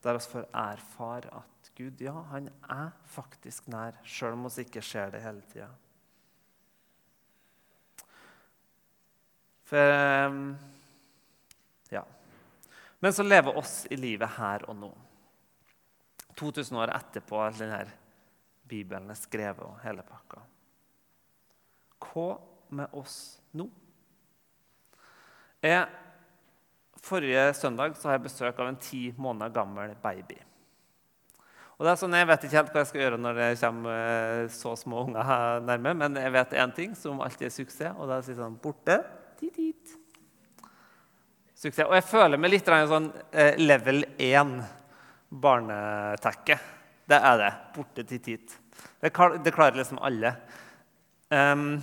der 0.05 0.15
vi 0.15 0.27
får 0.31 0.45
erfare 0.53 1.41
at 1.41 1.71
Gud 1.75 1.99
ja, 1.99 2.13
han 2.31 2.47
er 2.71 2.93
faktisk 3.11 3.67
nær, 3.67 3.97
sjøl 4.07 4.37
om 4.37 4.45
vi 4.47 4.63
ikke 4.63 4.83
ser 4.85 5.11
det 5.11 5.19
hele 5.25 5.43
tida. 5.51 5.67
For 9.65 9.97
ehm, 9.97 10.55
Ja. 11.91 12.05
Men 12.99 13.13
så 13.13 13.23
lever 13.23 13.57
oss 13.57 13.83
i 13.89 13.97
livet 13.99 14.29
her 14.37 14.63
og 14.69 14.75
nå. 14.79 14.91
2000 16.35 16.81
år 16.81 16.93
etterpå 16.95 17.39
at 17.45 17.59
denne 17.59 17.83
Bibelen 18.67 19.11
er 19.11 19.19
skrevet 19.19 19.63
og 19.65 19.79
hele 19.83 20.03
pakka. 20.05 20.41
Hva 22.05 22.29
med 22.75 22.97
oss 22.97 23.17
nå? 23.55 23.67
Jeg, 25.65 25.85
forrige 27.01 27.45
søndag 27.57 27.95
så 27.97 28.09
har 28.09 28.17
jeg 28.17 28.25
besøk 28.27 28.59
av 28.59 28.69
en 28.69 28.81
ti 28.81 29.07
måneder 29.17 29.53
gammel 29.53 29.95
baby. 30.01 30.37
Og 31.75 31.83
det 31.83 31.91
er 31.91 31.99
sånn, 31.99 32.15
Jeg 32.15 32.27
vet 32.29 32.45
ikke 32.47 32.57
helt 32.57 32.71
hva 32.71 32.81
jeg 32.81 32.89
skal 32.89 33.01
gjøre 33.01 33.19
når 33.19 33.39
det 33.39 33.49
kommer 33.59 33.97
eh, 33.99 34.45
så 34.53 34.75
små 34.79 35.03
unger 35.09 35.59
nærme, 35.67 35.93
men 35.99 36.15
jeg 36.21 36.31
vet 36.31 36.55
én 36.61 36.75
ting 36.75 36.95
som 36.95 37.19
alltid 37.21 37.49
er 37.49 37.55
suksess, 37.55 37.97
og 37.97 38.07
det 38.07 38.15
er 38.15 38.23
å 38.23 38.27
si 38.27 38.37
sånn 38.37 38.55
Borte 38.63 39.01
dit, 39.41 39.57
dit. 39.57 39.95
Suksess. 41.55 41.87
Og 41.89 41.97
jeg 41.97 42.07
føler 42.07 42.39
meg 42.39 42.53
litt 42.53 42.69
sånn 42.69 43.09
eh, 43.31 43.59
level 43.59 44.05
1 44.15 44.55
barnetekke. 45.29 46.57
Det 47.05 47.17
er 47.17 47.41
det. 47.41 47.51
Borte 47.75 48.05
til 48.07 48.21
tit. 48.23 48.55
Det, 49.01 49.11
klarer 49.13 49.77
liksom 49.77 49.99
alle. 50.03 50.33
Um, 51.29 51.77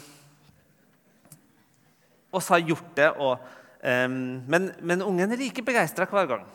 så 2.32 2.56
har 2.56 2.64
gjort 2.72 2.90
det, 2.96 3.10
og, 3.20 3.44
um, 3.82 4.16
men, 4.48 4.70
men, 4.80 5.04
ungen 5.04 5.34
er 5.34 5.40
like 5.40 5.64
begeistra 5.66 6.06
hver 6.08 6.30
gang. 6.30 6.46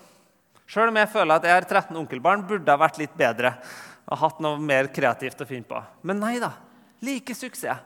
Sjøl 0.67 0.91
om 0.91 0.99
jeg 0.99 1.11
føler 1.13 1.37
at 1.37 1.47
jeg 1.47 1.55
har 1.55 1.67
13 1.67 1.99
onkelbarn, 2.01 2.47
burde 2.47 2.73
ha 2.73 2.81
vært 2.81 2.99
litt 2.99 3.15
bedre. 3.17 3.55
og 4.07 4.21
hatt 4.21 4.37
noe 4.39 4.55
mer 4.63 4.87
kreativt 4.95 5.41
å 5.43 5.47
finne 5.47 5.67
på. 5.67 5.79
Men 6.07 6.21
nei 6.23 6.37
da. 6.39 6.53
Like 7.03 7.35
suksess. 7.35 7.83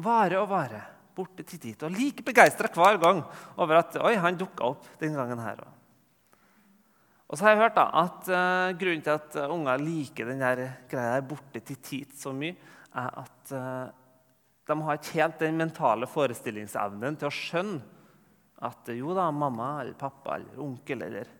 Vare 0.00 0.40
og 0.40 0.48
vare 0.50 0.80
borte 1.20 1.44
til 1.46 1.60
dit. 1.62 1.82
Og 1.84 1.92
like 1.94 2.24
begeistra 2.26 2.70
hver 2.72 2.98
gang 3.02 3.22
over 3.56 3.80
at 3.80 3.98
oi, 4.00 4.14
han 4.20 4.38
dukka 4.38 4.72
opp 4.72 4.88
den 5.00 5.16
gangen 5.18 5.42
her 5.42 5.62
òg. 5.64 5.76
Og 7.30 7.38
så 7.38 7.46
har 7.46 7.54
jeg 7.54 7.62
hørt 7.62 7.78
da, 7.78 7.86
at 7.94 8.28
uh, 8.34 8.72
Grunnen 8.78 9.04
til 9.06 9.14
at 9.14 9.36
uh, 9.38 9.52
unger 9.54 9.78
liker 9.78 10.32
den 10.32 10.42
der 10.42 10.64
greia 10.90 11.14
der 11.14 11.28
borte 11.30 11.62
til 11.62 11.78
tid 11.78 12.14
så 12.18 12.32
mye, 12.34 12.56
er 12.90 13.18
at 13.22 13.52
uh, 13.54 13.86
de 14.66 14.76
har 14.86 14.98
ikke 14.98 15.18
helt 15.20 15.42
den 15.42 15.58
mentale 15.58 16.08
forestillingsevnen 16.10 17.18
til 17.18 17.30
å 17.30 17.34
skjønne 17.34 17.98
at 18.66 18.90
jo 18.92 19.14
da, 19.16 19.30
mamma 19.32 19.70
eller 19.80 19.94
pappa 19.98 20.36
eller 20.36 20.58
onkel 20.60 21.06
eller 21.06 21.30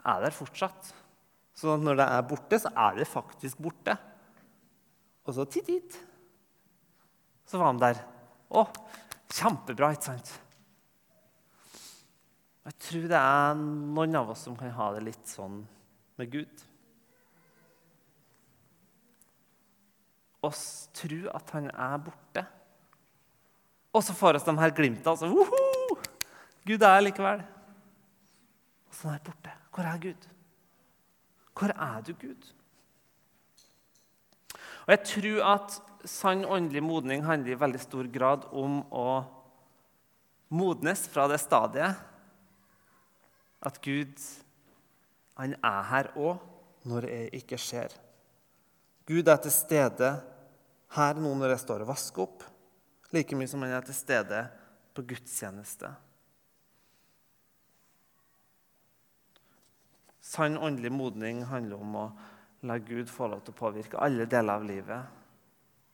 er 0.00 0.22
der 0.24 0.34
fortsatt. 0.34 0.88
Så 1.54 1.76
når 1.78 1.98
det 2.00 2.06
er 2.10 2.24
borte, 2.30 2.58
så 2.58 2.70
er 2.86 2.96
det 2.98 3.10
faktisk 3.10 3.60
borte. 3.62 3.94
Og 5.24 5.36
så 5.36 5.44
titt, 5.46 5.68
titt. 5.68 5.98
Så 7.46 7.60
var 7.60 7.74
de 7.76 7.84
der. 7.84 8.00
Å, 8.54 8.64
kjempebra, 9.34 9.92
ikke 9.94 10.08
sant? 10.08 10.32
Jeg 12.64 12.76
tror 12.80 13.08
det 13.10 13.18
er 13.20 13.58
noen 13.60 14.16
av 14.16 14.30
oss 14.32 14.46
som 14.46 14.56
kan 14.56 14.72
ha 14.72 14.88
det 14.94 15.02
litt 15.04 15.28
sånn 15.28 15.58
med 16.16 16.30
Gud. 16.32 16.62
Oss 20.44 20.64
tror 20.96 21.28
at 21.36 21.52
han 21.56 21.68
er 21.70 21.98
borte. 22.06 22.44
Og 23.94 24.02
så 24.04 24.16
får 24.16 24.38
oss 24.38 24.46
de 24.48 24.54
her 24.58 24.72
glimtene. 24.76 25.12
Altså, 25.12 25.28
Woho! 25.28 25.98
Gud 26.64 26.84
er 26.88 27.04
likevel. 27.04 27.44
Og 28.88 28.96
så 28.96 29.10
er 29.10 29.18
han 29.18 29.26
borte. 29.28 29.52
Hvor 29.74 29.90
er 29.90 30.00
Gud? 30.00 30.28
Hvor 31.54 31.74
er 31.74 32.00
du, 32.06 32.12
Gud? 32.16 32.48
Og 34.84 34.90
jeg 34.92 35.04
tror 35.08 35.52
at 35.52 35.76
sann 36.08 36.44
åndelig 36.44 36.82
modning 36.84 37.24
handler 37.24 37.54
i 37.54 37.60
veldig 37.60 37.80
stor 37.80 38.08
grad 38.12 38.48
om 38.52 38.82
å 38.92 39.06
modnes 40.54 41.06
fra 41.10 41.28
det 41.30 41.40
stadiet 41.42 42.13
at 43.64 43.80
Gud 43.84 44.14
han 45.38 45.56
er 45.58 45.86
her 45.90 46.10
òg 46.14 46.42
når 46.88 47.08
jeg 47.10 47.30
ikke 47.40 47.58
ser. 47.58 47.94
Gud 49.08 49.28
er 49.28 49.40
til 49.42 49.52
stede 49.52 50.10
her 50.94 51.20
nå 51.20 51.32
når 51.36 51.54
jeg 51.54 51.64
står 51.64 51.84
og 51.84 51.90
vasker 51.90 52.24
opp, 52.24 52.44
like 53.12 53.36
mye 53.36 53.50
som 53.50 53.64
han 53.64 53.74
er 53.76 53.84
til 53.86 53.96
stede 53.96 54.44
på 54.94 55.04
gudstjeneste. 55.10 55.90
Sann 60.24 60.56
åndelig 60.56 60.92
modning 60.94 61.42
handler 61.46 61.82
om 61.84 61.98
å 62.00 62.06
la 62.64 62.78
Gud 62.80 63.10
få 63.12 63.28
lov 63.28 63.42
til 63.44 63.52
å 63.52 63.58
påvirke 63.58 64.00
alle 64.00 64.24
deler 64.30 64.56
av 64.56 64.64
livet 64.64 65.20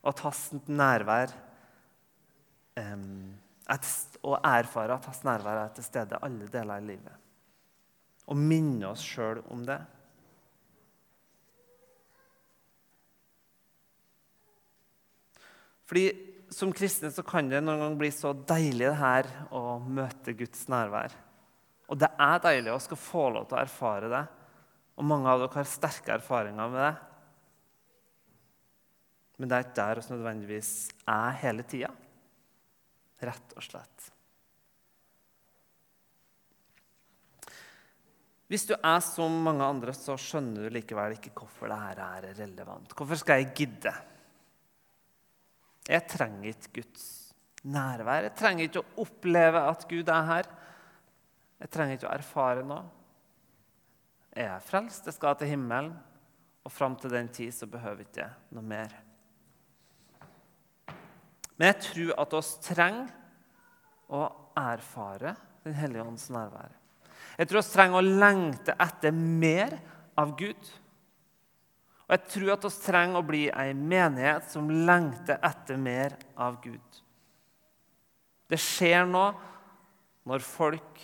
at 0.07 0.23
hans 0.25 0.49
nærvær 0.71 1.33
um, 2.81 3.37
Og 4.23 4.35
erfare 4.43 4.97
at 4.97 5.05
hans 5.07 5.21
nærvær 5.23 5.61
er 5.61 5.75
til 5.75 5.85
stede 5.87 6.19
alle 6.27 6.49
deler 6.51 6.81
av 6.81 6.87
livet. 6.87 7.20
Og 8.31 8.39
minne 8.39 8.93
oss 8.93 9.03
sjøl 9.03 9.43
om 9.51 9.65
det. 9.67 9.81
Fordi 15.91 16.05
Som 16.51 16.73
kristne 16.75 17.13
så 17.15 17.23
kan 17.23 17.47
det 17.47 17.61
noen 17.63 17.79
gang 17.79 17.93
bli 17.99 18.09
så 18.11 18.33
deilig 18.35 18.89
det 18.89 18.97
her 18.99 19.29
å 19.55 19.79
møte 19.79 20.33
Guds 20.35 20.65
nærvær. 20.67 21.13
Og 21.87 21.99
det 21.99 22.09
er 22.11 22.43
deilig 22.43 22.73
å 22.75 22.81
skal 22.83 22.99
få 22.99 23.23
lov 23.37 23.47
til 23.47 23.55
å 23.55 23.61
erfare 23.63 24.09
det. 24.11 24.23
Og 24.99 25.07
mange 25.07 25.31
av 25.31 25.39
dere 25.39 25.61
har 25.61 25.71
sterke 25.71 26.17
erfaringer 26.17 26.73
med 26.73 26.83
det. 26.83 26.93
Men 29.39 29.49
det 29.49 29.57
er 29.57 29.69
ikke 29.69 29.79
der 29.79 30.03
vi 30.03 30.13
nødvendigvis 30.13 30.73
er 31.09 31.39
hele 31.45 31.65
tida. 31.71 31.93
Rett 33.23 33.55
og 33.55 33.65
slett. 33.65 34.11
Hvis 38.51 38.67
du 38.67 38.73
er 38.75 38.99
som 39.07 39.35
mange 39.47 39.63
andre, 39.63 39.93
så 39.95 40.17
skjønner 40.19 40.67
du 40.67 40.75
likevel 40.75 41.15
ikke 41.15 41.31
hvorfor 41.39 41.71
dette 41.71 42.07
er 42.19 42.25
relevant. 42.41 42.95
Hvorfor 42.99 43.21
skal 43.21 43.45
jeg 43.45 43.53
gidde? 43.61 43.93
Jeg 45.87 46.07
trenger 46.11 46.51
ikke 46.51 46.81
Guds 46.81 47.05
nærvær. 47.63 48.27
Jeg 48.27 48.35
trenger 48.39 48.67
ikke 48.67 48.83
å 48.83 49.05
oppleve 49.05 49.63
at 49.71 49.87
Gud 49.91 50.11
er 50.11 50.27
her. 50.27 50.51
Jeg 51.63 51.73
trenger 51.77 51.99
ikke 51.99 52.09
å 52.09 52.17
erfare 52.17 52.67
noe. 52.67 52.89
Jeg 54.35 54.47
er 54.51 54.67
frelst, 54.67 55.07
jeg 55.07 55.15
skal 55.15 55.39
til 55.39 55.51
himmelen, 55.53 55.95
og 56.67 56.75
fram 56.75 56.95
til 56.99 57.15
den 57.15 57.31
tid 57.35 57.55
så 57.55 57.71
behøver 57.71 58.03
jeg 58.03 58.11
ikke 58.11 58.29
noe 58.57 58.67
mer. 58.67 58.99
Men 61.55 61.71
jeg 61.71 61.81
tror 61.87 62.13
at 62.23 62.37
oss 62.39 62.55
trenger 62.65 63.11
å 64.11 64.27
erfare 64.59 65.37
Den 65.61 65.75
hellige 65.77 66.03
ånds 66.09 66.31
nærvær. 66.33 66.80
Jeg 67.41 67.49
tror 67.49 67.63
vi 67.63 67.73
trenger 67.73 67.97
å 67.97 68.17
lengte 68.21 68.75
etter 68.85 69.15
mer 69.17 69.79
av 70.21 70.35
Gud. 70.37 70.73
Og 72.05 72.13
jeg 72.13 72.27
tror 72.35 72.51
at 72.53 72.67
vi 72.67 72.71
trenger 72.83 73.17
å 73.17 73.25
bli 73.25 73.47
ei 73.49 73.71
menighet 73.73 74.51
som 74.53 74.69
lengter 74.69 75.39
etter 75.47 75.79
mer 75.81 76.19
av 76.37 76.59
Gud. 76.61 76.99
Det 78.51 78.59
skjer 78.61 79.09
noe 79.09 79.31
når 80.29 80.45
folk 80.45 81.01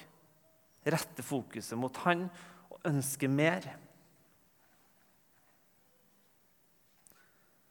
retter 0.85 1.25
fokuset 1.25 1.79
mot 1.79 2.05
Han 2.05 2.27
og 2.69 2.85
ønsker 2.91 3.33
mer. 3.33 3.71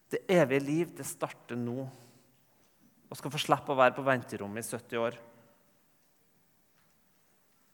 Det 0.10 0.24
evige 0.32 0.66
liv 0.66 0.98
det 0.98 1.06
starter 1.06 1.60
nå 1.60 1.86
og 1.86 3.20
skal 3.20 3.30
få 3.30 3.46
slippe 3.46 3.76
å 3.76 3.78
være 3.78 3.94
på 4.00 4.10
venterommet 4.10 4.66
i 4.66 4.74
70 4.74 5.04
år. 5.06 5.22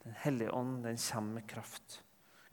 Den 0.03 0.15
hellige 0.23 0.51
ånd 0.51 0.83
den 0.83 0.97
kommer 0.97 1.39
med 1.39 1.47
kraft. 1.49 2.01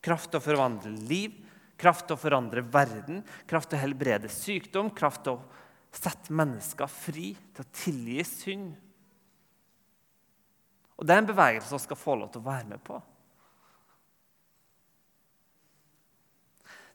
Kraft 0.04 0.30
til 0.30 0.40
å 0.40 0.44
forvandle 0.44 0.92
liv, 1.08 1.38
kraft 1.80 2.06
til 2.08 2.18
å 2.18 2.20
forandre 2.20 2.62
verden, 2.62 3.22
kraft 3.48 3.72
til 3.72 3.78
å 3.78 3.82
helbrede 3.82 4.30
sykdom, 4.32 4.90
kraft 4.94 5.24
til 5.26 5.38
å 5.38 5.42
sette 5.94 6.34
mennesker 6.34 6.90
fri, 6.92 7.32
til 7.54 7.64
å 7.64 7.72
tilgi 7.72 8.24
synd. 8.26 8.74
Og 10.98 11.06
Det 11.06 11.14
er 11.14 11.22
en 11.22 11.30
bevegelse 11.30 11.76
vi 11.76 11.86
skal 11.86 12.00
få 12.00 12.16
lov 12.18 12.32
til 12.34 12.42
å 12.42 12.48
være 12.48 12.68
med 12.74 12.82
på. 12.84 12.98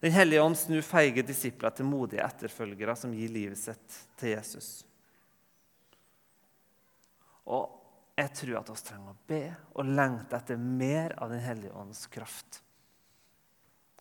Den 0.03 0.11
hellige 0.11 0.43
ånd 0.43 0.57
snur 0.59 0.83
feige 0.83 1.23
disipler 1.23 1.71
til 1.71 1.87
modige 1.87 2.25
etterfølgere 2.25 2.95
som 2.99 3.13
gir 3.15 3.31
livet 3.31 3.59
sitt 3.61 4.01
til 4.19 4.33
Jesus. 4.33 4.67
Og 7.47 7.82
jeg 8.13 8.29
tror 8.37 8.59
at 8.59 8.69
vi 8.69 8.75
trenger 8.85 9.13
å 9.13 9.21
be 9.29 9.43
og 9.73 9.89
lengte 9.89 10.37
etter 10.37 10.59
mer 10.61 11.15
av 11.17 11.31
Den 11.33 11.41
hellige 11.41 11.73
ånds 11.73 12.05
kraft. 12.13 12.61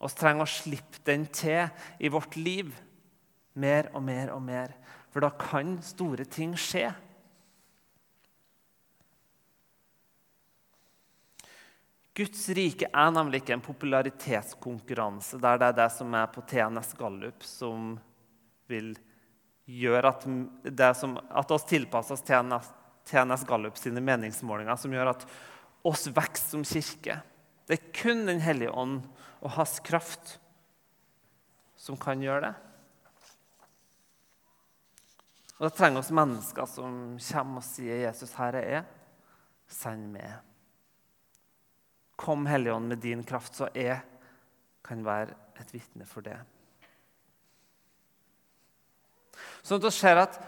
Vi 0.02 0.10
trenger 0.18 0.44
å 0.44 0.50
slippe 0.50 1.00
den 1.06 1.24
til 1.32 1.70
i 2.02 2.10
vårt 2.12 2.36
liv 2.36 2.74
mer 3.54 3.88
og 3.94 4.02
mer 4.04 4.32
og 4.34 4.42
mer. 4.44 4.74
For 5.12 5.24
da 5.24 5.30
kan 5.36 5.76
store 5.84 6.26
ting 6.28 6.54
skje. 6.58 6.90
Guds 12.12 12.44
rike 12.52 12.90
er 12.92 13.12
nemlig 13.14 13.40
ikke 13.40 13.54
en 13.56 13.64
popularitetskonkurranse 13.64 15.38
der 15.40 15.60
det 15.60 15.70
er 15.70 15.78
det 15.78 15.88
som 15.94 16.12
er 16.12 16.28
på 16.28 16.44
TNS 16.44 16.92
Gallup, 16.98 17.46
som 17.46 17.94
vil 18.68 18.92
gjøre 19.64 20.10
at, 20.10 20.26
det 20.66 20.90
som, 20.98 21.16
at 21.16 21.54
oss 21.54 21.64
tilpasser 21.70 22.18
oss 22.18 22.24
TNS, 22.26 22.68
TNS 23.08 23.46
Gallup 23.48 23.78
sine 23.78 24.02
meningsmålinger, 24.04 24.76
som 24.76 24.92
gjør 24.94 25.12
at 25.14 25.26
oss 25.86 26.06
vokser 26.14 26.54
som 26.54 26.66
kirke. 26.66 27.20
Det 27.66 27.78
er 27.78 27.92
kun 27.96 28.26
Den 28.26 28.42
hellige 28.42 28.70
ånd 28.70 29.02
og 29.42 29.54
hans 29.56 29.78
kraft 29.84 30.36
som 31.76 31.98
kan 31.98 32.22
gjøre 32.22 32.46
det. 32.46 32.54
Og 35.58 35.68
Da 35.68 35.70
trenger 35.70 36.02
vi 36.02 36.14
mennesker 36.18 36.66
som 36.66 37.18
kommer 37.18 37.62
og 37.62 37.64
sier 37.64 38.02
'Jesus, 38.02 38.34
her 38.34 38.54
er. 38.54 38.84
Send 39.68 40.12
meg.' 40.12 40.40
Kom, 42.16 42.46
Hellige 42.46 42.74
Ånd, 42.74 42.88
med 42.88 42.98
din 42.98 43.24
kraft, 43.24 43.54
så 43.54 43.68
jeg 43.74 44.00
kan 44.84 45.04
være 45.04 45.34
et 45.60 45.72
vitne 45.74 46.06
for 46.06 46.20
det. 46.20 46.36
Sånn 49.62 49.78
at 49.78 49.86
vi 49.86 49.90
ser 49.90 50.20
at 50.22 50.38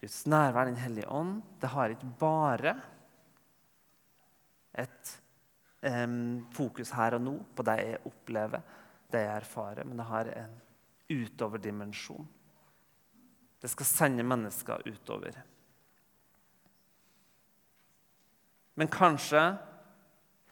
Guds 0.00 0.26
nærvær, 0.26 0.64
Den 0.64 0.76
hellige 0.76 1.10
ånd, 1.10 1.42
det 1.60 1.68
har 1.68 1.90
ikke 1.90 2.12
bare 2.20 2.74
et 4.78 5.12
um, 5.82 6.46
fokus 6.54 6.92
her 6.94 7.16
og 7.18 7.24
nå 7.24 7.34
på 7.56 7.66
det 7.66 7.76
jeg 7.82 8.00
opplever, 8.06 8.62
det 9.10 9.24
jeg 9.24 9.36
erfarer, 9.36 9.84
men 9.84 9.98
det 9.98 10.06
har 10.06 10.30
en 10.36 10.56
utoverdimensjon. 11.10 12.28
Det 13.58 13.70
skal 13.70 13.86
sende 13.86 14.22
mennesker 14.22 14.84
utover. 14.86 15.40
Men 18.78 18.90
kanskje 18.92 19.42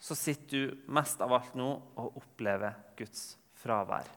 så 0.03 0.15
sitter 0.19 0.51
du 0.51 0.93
mest 0.93 1.21
av 1.23 1.33
alt 1.37 1.55
nå 1.55 1.69
og 1.95 2.19
opplever 2.19 2.75
Guds 2.99 3.37
fravær. 3.63 4.09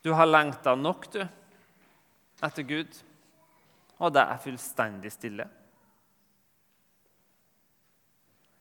Du 0.00 0.12
har 0.16 0.28
lengta 0.28 0.74
nok, 0.74 1.10
du, 1.12 1.20
etter 2.40 2.64
Gud, 2.64 3.00
og 4.00 4.14
det 4.16 4.22
er 4.24 4.40
fullstendig 4.40 5.12
stille. 5.12 5.46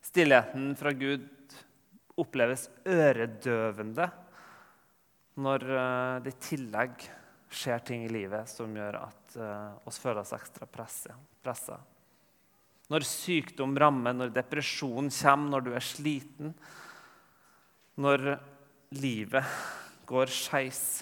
Stillheten 0.03 0.73
fra 0.75 0.91
Gud 0.97 1.27
oppleves 2.19 2.67
øredøvende 2.89 4.09
når 5.39 5.63
eh, 5.71 6.15
det 6.25 6.33
i 6.33 6.41
tillegg 6.43 7.05
skjer 7.49 7.85
ting 7.85 8.03
i 8.05 8.11
livet 8.11 8.49
som 8.49 8.75
gjør 8.77 8.99
at 8.99 9.37
uh, 9.41 9.87
oss 9.89 9.97
føler 9.97 10.21
oss 10.21 10.35
ekstra 10.35 10.67
pressa. 10.69 11.77
Når 12.89 13.05
sykdom 13.05 13.73
rammer, 13.77 14.13
når 14.13 14.35
depresjon 14.35 15.09
kommer, 15.09 15.55
når 15.55 15.65
du 15.65 15.71
er 15.73 15.85
sliten. 15.85 16.53
Når 17.97 18.25
livet 19.01 19.55
går 20.09 20.29
skeis. 20.33 21.01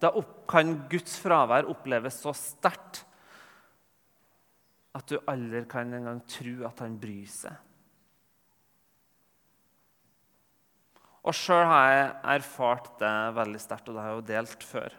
Da 0.00 0.10
kan 0.48 0.74
Guds 0.90 1.18
fravær 1.20 1.68
oppleves 1.68 2.22
så 2.22 2.32
sterkt 2.36 3.04
at 4.96 5.06
du 5.06 5.20
aldri 5.30 5.62
kan 5.70 5.92
engang 5.94 6.22
tro 6.28 6.54
at 6.66 6.80
han 6.82 6.96
bryr 7.00 7.28
seg. 7.30 7.54
Og 11.20 11.36
sjøl 11.36 11.66
har 11.68 11.90
jeg 11.92 12.08
erfart 12.32 12.88
det 12.98 13.12
veldig 13.36 13.60
sterkt, 13.60 13.90
og 13.90 13.96
det 13.96 14.02
har 14.02 14.10
jeg 14.10 14.18
jo 14.18 14.28
delt 14.30 14.64
før. 14.66 14.96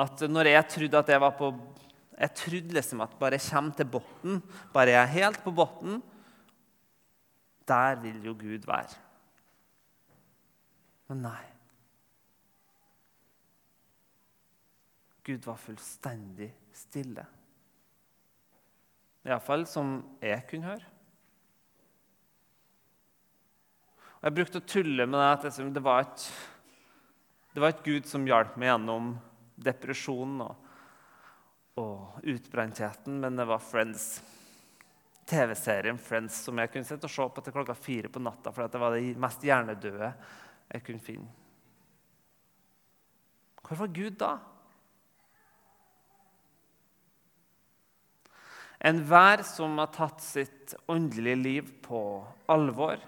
At 0.00 0.24
når 0.32 0.48
jeg 0.48 0.68
trodde 0.74 1.02
at 1.04 1.12
jeg 1.12 1.22
var 1.22 1.36
på 1.36 1.52
jeg 2.20 2.36
trodde 2.36 2.76
liksom 2.76 3.00
at 3.00 3.12
bare 3.20 3.38
jeg 3.38 3.48
kommer 3.48 3.76
til 3.76 3.86
bunnen, 3.88 4.42
bare 4.74 4.92
jeg 4.92 5.00
er 5.00 5.14
helt 5.14 5.38
på 5.40 5.52
bunnen, 5.56 6.02
der 7.68 7.96
vil 8.02 8.18
jo 8.26 8.34
Gud 8.36 8.66
være. 8.68 8.98
Men 11.08 11.24
nei. 11.24 11.44
Gud 15.30 15.46
var 15.46 15.60
fullstendig 15.62 16.50
stille. 16.74 17.24
Iallfall 19.26 19.66
som 19.68 19.98
jeg 20.24 20.42
kunne 20.50 20.72
høre. 20.72 20.94
Og 24.20 24.26
Jeg 24.28 24.36
brukte 24.36 24.60
å 24.60 24.68
tulle 24.68 25.06
med 25.06 25.20
det 25.20 25.50
at 25.50 25.60
det 25.76 25.84
var 25.84 26.02
et, 26.04 26.24
det 27.54 27.62
var 27.62 27.72
et 27.72 27.86
Gud 27.86 28.08
som 28.10 28.26
hjalp 28.28 28.58
meg 28.60 28.74
gjennom 28.74 29.14
depresjonen. 29.60 30.42
og 30.48 30.66
og 31.80 32.20
utbrentheten, 32.22 33.20
men 33.20 33.36
det 33.36 33.46
var 33.48 33.62
Friends. 33.62 34.20
TV-serien 35.30 35.98
Friends 36.02 36.40
som 36.42 36.58
jeg 36.58 36.72
kunne 36.72 36.88
sitte 36.88 37.06
og 37.06 37.12
se 37.14 37.26
på 37.30 37.42
til 37.44 37.54
klokka 37.54 37.76
fire 37.78 38.10
på 38.10 38.22
natta, 38.22 38.50
for 38.50 38.66
det 38.66 38.80
var 38.82 38.96
det 38.96 39.12
mest 39.20 39.44
hjernedøde 39.46 40.08
jeg 40.70 40.84
kunne 40.86 41.04
finne. 41.04 41.28
Hvor 43.62 43.78
var 43.84 43.92
Gud 43.94 44.16
da? 44.18 44.32
Enhver 48.80 49.42
som 49.44 49.76
har 49.78 49.90
tatt 49.92 50.22
sitt 50.24 50.74
åndelige 50.88 51.36
liv 51.36 51.72
på 51.84 52.00
alvor, 52.48 53.00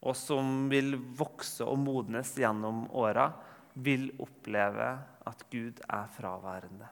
og 0.00 0.16
som 0.16 0.68
vil 0.70 0.94
vokse 1.18 1.66
og 1.66 1.76
modnes 1.82 2.30
gjennom 2.40 2.86
åra, 2.96 3.28
vil 3.74 4.08
oppleve 4.18 4.86
at 5.28 5.44
Gud 5.52 5.82
er 5.84 6.06
fraværende. 6.14 6.88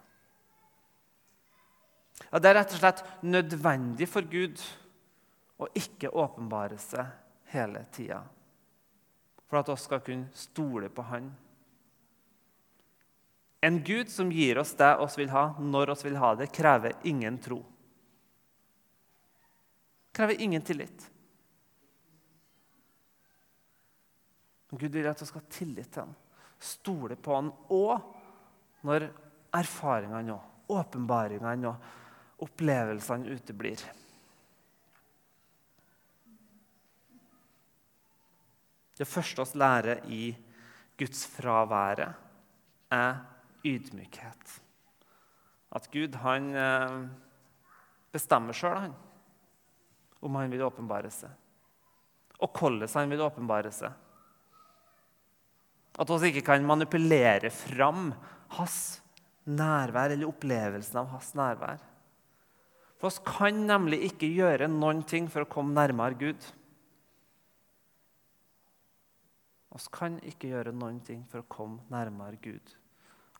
Ja, 2.30 2.38
Det 2.38 2.50
er 2.50 2.58
rett 2.58 2.74
og 2.74 2.80
slett 2.80 3.02
nødvendig 3.22 4.08
for 4.08 4.28
Gud 4.28 4.60
å 5.56 5.68
ikke 5.72 6.12
åpenbare 6.12 6.76
seg 6.80 7.06
hele 7.52 7.86
tida. 7.92 8.20
For 9.46 9.60
at 9.60 9.70
vi 9.70 9.76
skal 9.80 10.02
kunne 10.04 10.28
stole 10.34 10.90
på 10.92 11.04
Han. 11.08 11.30
En 13.62 13.80
Gud 13.82 14.10
som 14.12 14.30
gir 14.30 14.58
oss 14.58 14.74
det 14.76 14.92
vi 15.00 15.22
vil 15.22 15.32
ha, 15.32 15.54
når 15.58 15.94
vi 15.94 16.10
vil 16.10 16.20
ha 16.20 16.34
det, 16.34 16.52
krever 16.52 16.92
ingen 17.04 17.38
tro. 17.38 17.62
Krever 20.16 20.40
ingen 20.40 20.62
tillit. 20.64 21.10
Gud 24.70 24.92
vil 24.92 25.08
at 25.08 25.20
vi 25.20 25.26
skal 25.28 25.40
ha 25.40 25.52
tillit 25.52 25.92
til 25.92 26.04
ham, 26.04 26.14
stole 26.60 27.16
på 27.16 27.34
ham 27.36 27.52
og 27.72 28.08
når 28.84 29.06
erfaringene 29.56 30.34
og 30.34 30.72
åpenbaringene 30.76 31.70
og 31.70 32.44
opplevelsene 32.44 33.36
uteblir. 33.36 33.84
Det 38.96 39.08
første 39.08 39.44
oss 39.44 39.54
lærer 39.56 40.04
i 40.08 40.30
Guds 40.96 41.26
fraværet, 41.28 42.22
er 42.88 43.18
ydmykhet. 43.66 44.52
At 45.76 45.88
Gud 45.92 46.14
han 46.22 46.54
eh, 46.56 47.00
bestemmer 48.14 48.56
sjøl, 48.56 48.78
han, 48.86 48.94
om 50.24 50.38
han 50.38 50.52
vil 50.52 50.64
åpenbare 50.66 51.10
seg. 51.12 51.32
Og 52.42 52.52
hvordan 52.52 52.90
han 52.92 53.12
vil 53.12 53.24
åpenbare 53.24 53.72
seg. 53.72 53.92
At 55.96 56.12
vi 56.20 56.30
ikke 56.32 56.44
kan 56.50 56.66
manipulere 56.68 57.48
fram 57.52 58.10
hans 58.58 59.00
nærvær 59.48 60.12
eller 60.12 60.28
opplevelsen 60.28 61.00
av 61.00 61.12
hans 61.14 61.32
nærvær. 61.38 61.80
For 62.96 63.08
oss 63.08 63.20
kan 63.24 63.64
nemlig 63.68 64.02
ikke 64.10 64.28
gjøre 64.32 64.68
noen 64.72 65.02
ting 65.08 65.28
for 65.32 65.44
å 65.44 65.50
komme 65.50 65.76
nærmere 65.76 66.16
Gud. 66.20 66.48
Vi 69.76 69.92
kan 69.92 70.16
ikke 70.24 70.54
gjøre 70.54 70.72
noen 70.72 71.02
ting 71.04 71.24
for 71.28 71.42
å 71.42 71.48
komme 71.52 71.84
nærmere 71.92 72.40
Gud. 72.40 72.76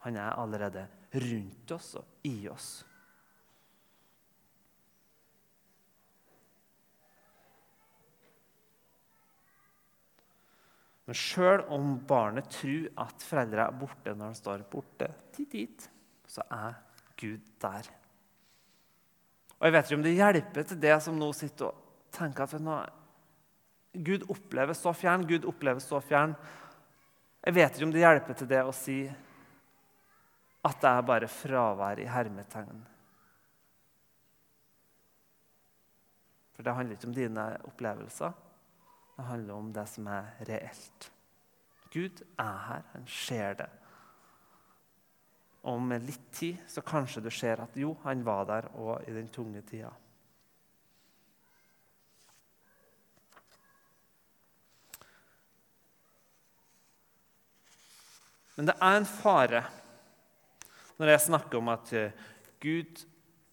Han 0.05 0.17
er 0.21 0.37
allerede 0.37 0.85
rundt 1.17 1.71
oss 1.73 1.95
og 1.97 2.27
i 2.29 2.45
oss. 2.51 2.85
Men 11.07 11.15
sjøl 11.15 11.63
om 11.71 11.93
barnet 12.07 12.49
tror 12.51 12.89
at 12.99 13.23
foreldre 13.23 13.63
er 13.63 13.79
borte 13.79 14.11
når 14.11 14.33
han 14.33 14.35
står 14.35 14.65
borte, 14.67 15.07
dit, 15.37 15.47
dit, 15.53 15.85
så 16.27 16.43
er 16.51 16.75
Gud 17.17 17.45
der. 17.63 17.87
Og 19.57 19.65
Jeg 19.65 19.73
vet 19.73 19.87
ikke 19.87 19.97
om 19.97 20.03
det 20.05 20.17
hjelper 20.17 20.67
til 20.67 20.81
det 20.83 20.97
som 21.05 21.15
nå 21.17 21.29
sitter 21.33 21.69
og 21.69 21.85
tenker 22.13 22.43
at 22.43 22.59
nå, 22.61 22.81
Gud 24.03 24.27
oppleves 24.29 24.83
så 24.83 24.91
fjern, 24.93 25.23
Gud 25.25 25.47
oppleves 25.49 25.87
så 25.87 26.01
fjern. 26.03 26.35
Jeg 27.47 27.55
vet 27.55 27.77
ikke 27.77 27.87
om 27.87 27.93
det 27.95 28.03
hjelper 28.03 28.37
til 28.37 28.51
det 28.51 28.59
å 28.67 28.75
si 28.75 28.99
at 30.67 30.83
det 30.83 30.91
er 30.91 31.07
bare 31.07 31.29
fravær 31.31 32.03
i 32.03 32.09
hermetegn. 32.11 32.83
For 36.57 36.65
det 36.65 36.75
handler 36.75 36.97
ikke 36.97 37.07
om 37.07 37.15
dine 37.15 37.47
opplevelser. 37.69 38.35
Det 39.17 39.23
handler 39.25 39.53
om 39.53 39.73
det 39.73 39.87
som 39.89 40.07
er 40.13 40.29
reelt. 40.45 41.11
Gud 41.89 42.21
er 42.37 42.57
her, 42.67 42.83
han 42.93 43.07
ser 43.09 43.57
det. 43.63 43.69
Med 45.67 46.05
litt 46.05 46.27
tid 46.31 46.61
så 46.69 46.83
kanskje 46.85 47.23
du 47.25 47.31
ser 47.33 47.59
at 47.63 47.73
jo, 47.75 47.95
han 48.05 48.21
var 48.23 48.45
der 48.47 48.69
òg 48.77 49.09
i 49.09 49.15
den 49.15 49.27
tunge 49.33 49.63
tida. 49.67 49.89
Men 58.55 58.69
det 58.69 58.77
er 58.81 59.01
en 59.01 59.09
fare 59.09 59.65
når 60.97 61.11
jeg 61.13 61.25
snakker 61.27 61.59
om 61.59 61.67
at 61.69 61.91
eh, 61.93 62.25
Gud 62.61 63.03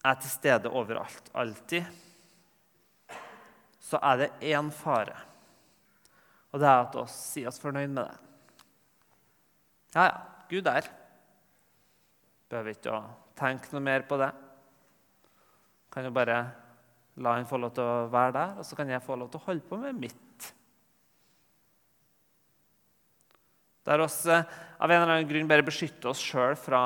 er 0.05 0.15
til 0.21 0.31
stede 0.31 0.69
overalt, 0.69 1.29
alltid. 1.33 1.85
Så 3.81 3.99
er 4.01 4.17
det 4.23 4.31
én 4.41 4.71
fare. 4.73 5.34
Og 6.55 6.61
det 6.61 6.67
er 6.71 6.85
at 6.85 6.93
oss 7.01 7.15
sier 7.33 7.49
oss 7.51 7.59
fornøyd 7.59 7.91
med 7.91 8.05
det. 8.07 8.19
Ja, 9.91 10.05
ja, 10.07 10.19
Gud 10.47 10.67
er. 10.71 10.87
Behøver 12.47 12.77
ikke 12.77 12.93
å 12.95 13.01
tenke 13.35 13.73
noe 13.73 13.83
mer 13.83 14.05
på 14.07 14.15
det. 14.21 14.29
Kan 15.91 16.07
jo 16.07 16.13
bare 16.15 16.37
la 17.19 17.33
han 17.35 17.47
få 17.47 17.59
lov 17.59 17.73
til 17.75 17.83
å 17.83 18.05
være 18.11 18.35
der, 18.37 18.53
og 18.59 18.67
så 18.67 18.77
kan 18.79 18.91
jeg 18.91 19.03
få 19.03 19.17
lov 19.19 19.33
til 19.33 19.41
å 19.41 19.47
holde 19.49 19.67
på 19.67 19.79
med 19.81 19.99
mitt. 19.99 20.47
Der 23.85 24.01
oss 24.01 24.17
eh, 24.31 24.47
av 24.79 24.89
en 24.89 24.97
eller 25.01 25.13
annen 25.13 25.29
grunn 25.29 25.51
bare 25.51 25.65
beskytter 25.67 26.09
oss 26.09 26.23
sjøl 26.23 26.55
fra 26.57 26.79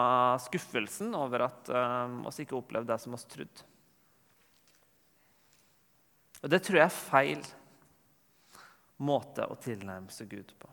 skuffelsen 0.44 1.14
over 1.16 1.46
at 1.46 1.70
um, 1.72 2.20
oss 2.28 2.42
ikke 2.42 2.58
opplevde 2.58 2.92
det 2.92 3.00
som 3.06 3.16
oss 3.16 3.24
trodde. 3.30 3.66
Og 6.42 6.52
det 6.52 6.62
tror 6.66 6.82
jeg 6.82 6.88
er 6.90 6.98
feil 6.98 7.48
måte 9.00 9.48
å 9.48 9.58
tilnærme 9.60 10.12
seg 10.14 10.30
Gud 10.32 10.54
på. 10.60 10.70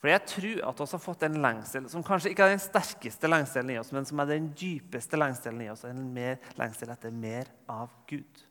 For 0.00 0.08
jeg 0.08 0.24
tror 0.28 0.62
at 0.68 0.80
vi 0.80 0.86
har 0.92 1.02
fått 1.02 1.24
en 1.26 1.40
lengsel 1.44 1.88
som 1.92 2.04
kanskje 2.04 2.32
ikke 2.32 2.46
er 2.46 2.54
den 2.54 2.62
sterkeste 2.62 3.28
lengselen 3.28 3.74
i 3.74 3.78
oss, 3.80 3.92
men 3.92 4.06
som 4.08 4.20
er 4.22 4.30
den 4.32 4.48
dypeste 4.56 5.18
lengselen 5.20 5.60
i 5.64 5.68
oss, 5.72 5.84
en 5.88 6.06
mer 6.14 6.40
lengsel 6.60 6.92
etter 6.92 7.12
mer 7.12 7.50
av 7.70 7.92
Gud. 8.08 8.44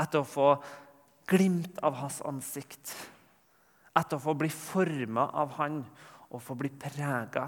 Etter 0.00 0.20
å 0.20 0.28
få 0.28 0.48
glimt 1.30 1.78
av 1.84 2.00
hans 2.00 2.20
ansikt. 2.26 2.94
Etter 3.94 4.18
å 4.18 4.24
få 4.24 4.34
bli 4.40 4.50
forma 4.52 5.28
av 5.36 5.54
han 5.60 5.82
og 6.34 6.42
få 6.42 6.56
bli 6.58 6.72
prega 6.72 7.46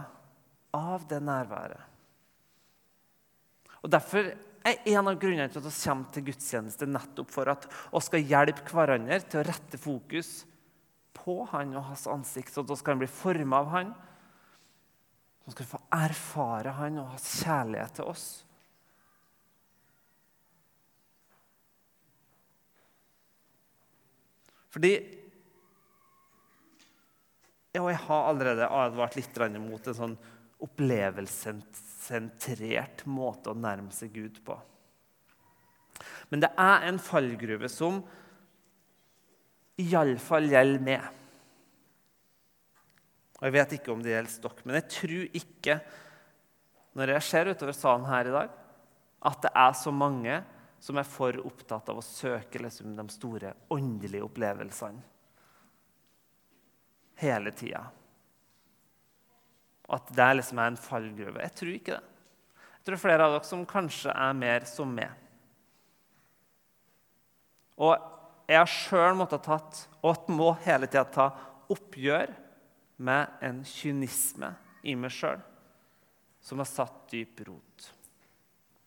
av 0.77 1.09
det 1.11 1.19
nærværet. 1.25 1.93
Og 3.83 3.91
Derfor 3.93 4.29
er 4.73 4.97
en 4.97 5.09
av 5.11 5.19
grunnene 5.21 5.49
til 5.53 5.61
at 5.61 5.69
vi 5.69 5.75
kommer 5.79 6.13
til 6.15 6.27
gudstjeneste 6.27 6.89
nettopp 6.91 7.31
for 7.35 7.53
at 7.53 7.69
vi 7.69 8.03
skal 8.07 8.27
hjelpe 8.33 8.73
hverandre 8.73 9.21
til 9.23 9.43
å 9.43 9.47
rette 9.47 9.79
fokus 9.81 10.33
på 11.17 11.39
han 11.53 11.75
og 11.77 11.89
hans 11.91 12.07
ansikt, 12.11 12.53
så 12.55 12.65
vi 12.67 12.77
kan 12.87 12.99
bli 13.01 13.09
forma 13.11 13.63
av 13.63 13.71
han. 13.73 13.95
Så 15.41 15.51
vi 15.51 15.55
skal 15.57 15.71
få 15.71 15.81
erfare 15.95 16.75
han 16.81 16.99
og 17.03 17.13
hans 17.15 17.29
kjærlighet 17.43 17.99
til 17.99 18.11
oss. 18.11 18.27
Fordi 24.77 24.93
ja, 27.73 27.83
Jeg 27.91 28.01
har 28.07 28.29
allerede 28.31 28.69
advart 28.73 29.17
litt 29.17 29.39
mot 29.61 29.87
en 29.87 29.97
sånn 29.97 30.17
opplevelsessentrert 30.65 33.05
måte 33.11 33.51
å 33.53 33.59
nærme 33.59 33.93
seg 33.95 34.13
Gud 34.15 34.37
på. 34.47 34.55
Men 36.31 36.41
det 36.45 36.51
er 36.61 36.83
en 36.89 36.99
fallgruve 37.01 37.69
som 37.73 38.03
iallfall 39.81 40.49
gjelder 40.51 40.83
meg. 40.85 41.01
Og 43.37 43.45
Jeg 43.45 43.53
vet 43.59 43.73
ikke 43.77 43.93
om 43.93 44.03
det 44.03 44.15
gjelder 44.15 44.43
dere, 44.47 44.63
men 44.65 44.79
jeg 44.79 44.87
tror 44.95 45.25
ikke, 45.43 45.75
når 46.97 47.07
jeg 47.13 47.23
ser 47.27 47.51
utover 47.53 47.75
salen 47.77 48.07
her 48.09 48.25
i 48.31 48.37
dag, 48.37 48.49
at 49.27 49.39
det 49.45 49.53
er 49.53 49.73
så 49.77 49.91
mange 49.93 50.35
som 50.81 50.97
er 51.01 51.09
for 51.09 51.33
opptatt 51.45 51.89
av 51.93 51.97
å 52.01 52.05
søke 52.05 52.59
liksom, 52.63 52.97
de 52.97 53.05
store 53.13 53.53
åndelige 53.75 54.25
opplevelsene 54.25 55.03
hele 57.21 57.53
tida. 57.57 57.83
At 59.93 60.11
det 60.17 60.29
liksom 60.39 60.59
er 60.59 60.73
en 60.73 60.81
fallgruve. 60.81 61.43
Jeg 61.45 61.55
tror 61.61 61.73
ikke 61.75 61.97
det. 61.97 62.13
Jeg 62.77 62.89
tror 62.89 63.03
flere 63.03 63.27
av 63.27 63.35
dere 63.35 63.49
som 63.49 63.65
kanskje 63.67 64.13
er 64.15 64.37
mer 64.39 64.67
som 64.71 64.93
meg. 64.95 65.11
Og 67.77 67.97
jeg 68.47 68.61
har 68.61 68.71
sjøl 68.71 69.17
måttet 69.19 69.43
tatt, 69.47 69.83
og 70.07 70.31
må 70.31 70.53
hele 70.65 70.87
tida 70.87 71.05
ta, 71.11 71.27
oppgjør 71.71 72.31
med 73.03 73.43
en 73.45 73.61
kynisme 73.67 74.53
i 74.87 74.95
meg 74.99 75.13
sjøl 75.13 75.43
som 76.47 76.63
har 76.63 76.69
satt 76.71 77.09
dyp 77.11 77.43
rot. 77.49 77.91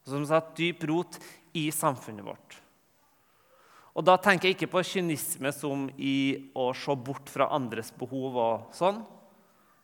Som 0.08 0.22
har 0.24 0.30
satt 0.30 0.54
dyp 0.56 0.86
rot 0.88 1.18
i 1.52 1.66
samfunnet 1.74 2.24
vårt. 2.24 2.56
Og 3.92 4.06
Da 4.06 4.14
tenker 4.16 4.48
jeg 4.48 4.56
ikke 4.56 4.70
på 4.78 4.84
kynisme 4.86 5.52
som 5.52 5.88
i 5.98 6.50
å 6.56 6.70
se 6.72 6.94
bort 6.96 7.28
fra 7.28 7.50
andres 7.52 7.90
behov, 7.92 8.38
og 8.38 8.70
sånn, 8.72 9.02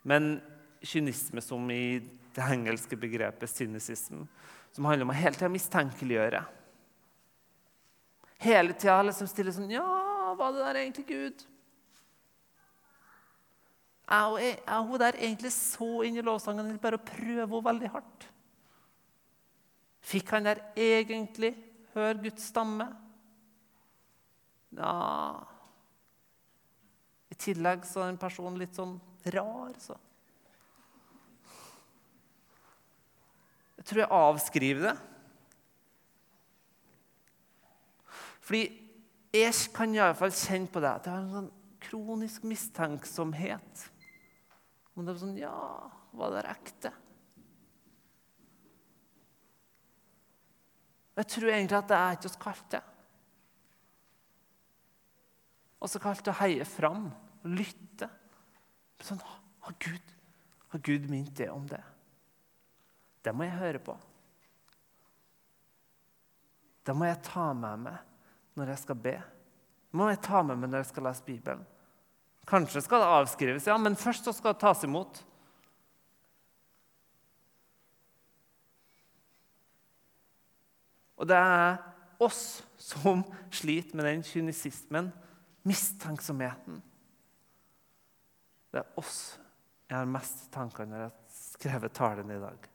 men 0.08 0.38
kynisme 0.86 1.42
som 1.44 1.70
i 1.70 1.98
det 2.36 2.44
engelske 2.44 2.98
begrepet 3.00 3.50
cynicism, 3.50 4.24
som 4.72 4.88
handler 4.88 5.06
om 5.06 5.12
å 5.14 5.16
hele 5.16 5.36
tida 5.36 5.50
mistenkeliggjøre. 5.52 6.42
Hele 8.44 8.76
tida 8.76 9.00
liksom 9.06 9.28
stille 9.30 9.54
sånn 9.54 9.72
Ja, 9.72 9.86
var 10.36 10.52
det 10.52 10.64
der 10.64 10.80
egentlig 10.82 11.06
Gud? 11.08 11.44
Er 14.06 14.82
hun 14.86 15.00
der 15.02 15.16
egentlig 15.18 15.50
så 15.56 16.04
inn 16.06 16.18
i 16.20 16.24
lovsangen 16.24 16.68
eller 16.68 16.82
bare 16.82 17.00
å 17.00 17.06
prøve 17.06 17.48
henne 17.48 17.68
veldig 17.70 17.90
hardt? 17.96 18.28
Fikk 20.06 20.30
han 20.36 20.46
der 20.46 20.60
egentlig 20.78 21.56
høre 21.96 22.20
Guds 22.28 22.46
stamme? 22.52 22.86
Ja 24.76 24.92
I 27.32 27.38
tillegg 27.40 27.86
så 27.88 28.04
er 28.04 28.12
en 28.12 28.20
person 28.20 28.60
litt 28.60 28.76
sånn 28.76 28.94
rar, 29.34 29.72
så. 29.82 29.96
Tror 33.86 34.02
jeg 34.02 34.14
avskriver 34.18 34.88
det. 34.90 34.96
Fordi 38.46 38.64
jeg 39.34 39.54
kan 39.74 39.94
iallfall 39.94 40.34
kjenne 40.34 40.70
på 40.70 40.82
det 40.82 40.90
at 40.90 41.08
jeg 41.08 41.14
har 41.14 41.24
en 41.24 41.34
sånn 41.34 41.52
kronisk 41.86 42.46
mistenksomhet. 42.46 43.86
Om 44.94 45.06
det 45.06 45.12
er 45.12 45.20
sånn 45.20 45.38
Ja, 45.38 45.56
var 46.16 46.34
det 46.34 46.46
ekte? 46.50 46.92
Jeg 51.16 51.28
tror 51.32 51.48
egentlig 51.48 51.78
at 51.78 51.90
det 51.90 51.98
er 51.98 52.16
ikke 52.16 52.30
oss 52.30 52.40
kalt 52.40 52.70
det. 52.74 52.82
Også 55.86 56.00
kalt 56.02 56.28
å 56.28 56.38
heie 56.40 56.64
fram 56.68 57.08
lytte. 57.46 58.08
Sånn, 59.04 59.20
har 59.20 59.76
Gud, 59.80 60.14
har 60.72 60.82
Gud 60.84 61.08
minnet 61.12 61.36
det 61.38 61.48
om 61.52 61.64
det? 61.70 61.82
Det 63.26 63.34
må 63.34 63.46
jeg 63.46 63.58
høre 63.58 63.82
på. 63.82 63.96
Det 66.86 66.94
må 66.94 67.08
jeg 67.08 67.18
ta 67.26 67.48
med 67.58 67.86
meg 67.88 68.58
når 68.58 68.70
jeg 68.72 68.82
skal 68.84 69.00
be. 69.02 69.16
Det 69.18 69.98
må 69.98 70.06
jeg 70.12 70.20
ta 70.22 70.42
med 70.46 70.60
meg 70.60 70.70
når 70.70 70.84
jeg 70.84 70.90
skal 70.92 71.08
lese 71.08 71.26
Bibelen. 71.26 71.64
Kanskje 72.46 72.84
skal 72.84 73.02
det 73.02 73.08
avskrives, 73.10 73.66
ja, 73.66 73.74
men 73.82 73.98
først 73.98 74.28
så 74.28 74.34
skal 74.36 74.54
det 74.54 74.62
tas 74.62 74.84
imot. 74.86 75.18
Og 81.16 81.26
det 81.26 81.40
er 81.40 81.80
oss 82.22 82.60
som 82.78 83.24
sliter 83.50 83.98
med 83.98 84.06
den 84.06 84.22
kynisismen, 84.22 85.10
mistenksomheten. 85.66 86.78
Det 88.70 88.84
er 88.84 89.02
oss 89.02 89.18
jeg 89.86 89.98
har 89.98 90.08
mest 90.10 90.46
tanker 90.54 90.86
når 90.86 91.02
jeg 91.02 91.10
har 91.10 91.34
skrevet 91.34 91.94
talen 91.94 92.30
i 92.30 92.40
dag. 92.42 92.70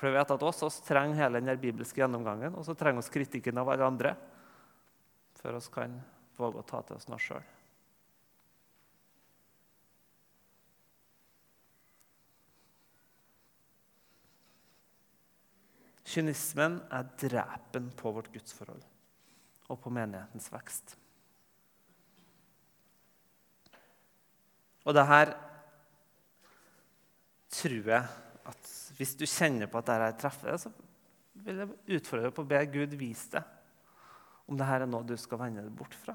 For 0.00 0.08
vi 0.08 0.16
vet 0.16 0.30
at 0.32 0.42
oss, 0.48 0.62
oss 0.64 0.78
trenger 0.80 1.18
hele 1.20 1.42
den 1.44 1.60
bibelske 1.60 2.00
gjennomgangen, 2.00 2.54
og 2.56 2.64
så 2.64 2.72
trenger 2.72 3.02
oss 3.02 3.12
kritikken 3.12 3.60
av 3.60 3.68
alle 3.68 3.84
andre 3.84 4.14
før 5.36 5.58
vi 5.58 5.72
kan 5.74 5.96
våge 6.40 6.62
å 6.62 6.64
ta 6.64 6.80
til 6.88 6.96
oss 6.96 7.08
noe 7.12 7.20
sjøl. 7.20 7.44
Kynismen 16.10 16.80
er 16.90 17.12
drepen 17.20 17.92
på 18.00 18.14
vårt 18.16 18.32
gudsforhold 18.32 18.80
og 19.70 19.78
på 19.84 19.92
menighetens 19.94 20.48
vekst. 20.50 20.96
Og 24.88 24.96
det 24.96 25.04
her 25.06 25.34
tror 27.52 27.92
jeg 27.92 28.02
at 28.50 28.72
hvis 29.00 29.16
du 29.16 29.24
kjenner 29.24 29.70
på 29.70 29.80
at 29.80 29.88
dette 29.88 30.20
treffer 30.20 30.52
deg, 30.52 30.60
så 30.60 30.72
vil 31.40 31.62
jeg 31.62 31.96
utfordre 31.96 32.26
deg 32.28 32.34
på 32.36 32.44
å 32.44 32.50
be 32.50 32.60
Gud 32.68 32.96
vise 33.00 33.32
deg 33.32 33.56
om 34.50 34.58
dette 34.58 34.76
er 34.76 34.90
noe 34.90 35.06
du 35.06 35.14
skal 35.16 35.40
vende 35.40 35.62
deg 35.64 35.72
bort 35.72 35.94
fra. 35.96 36.12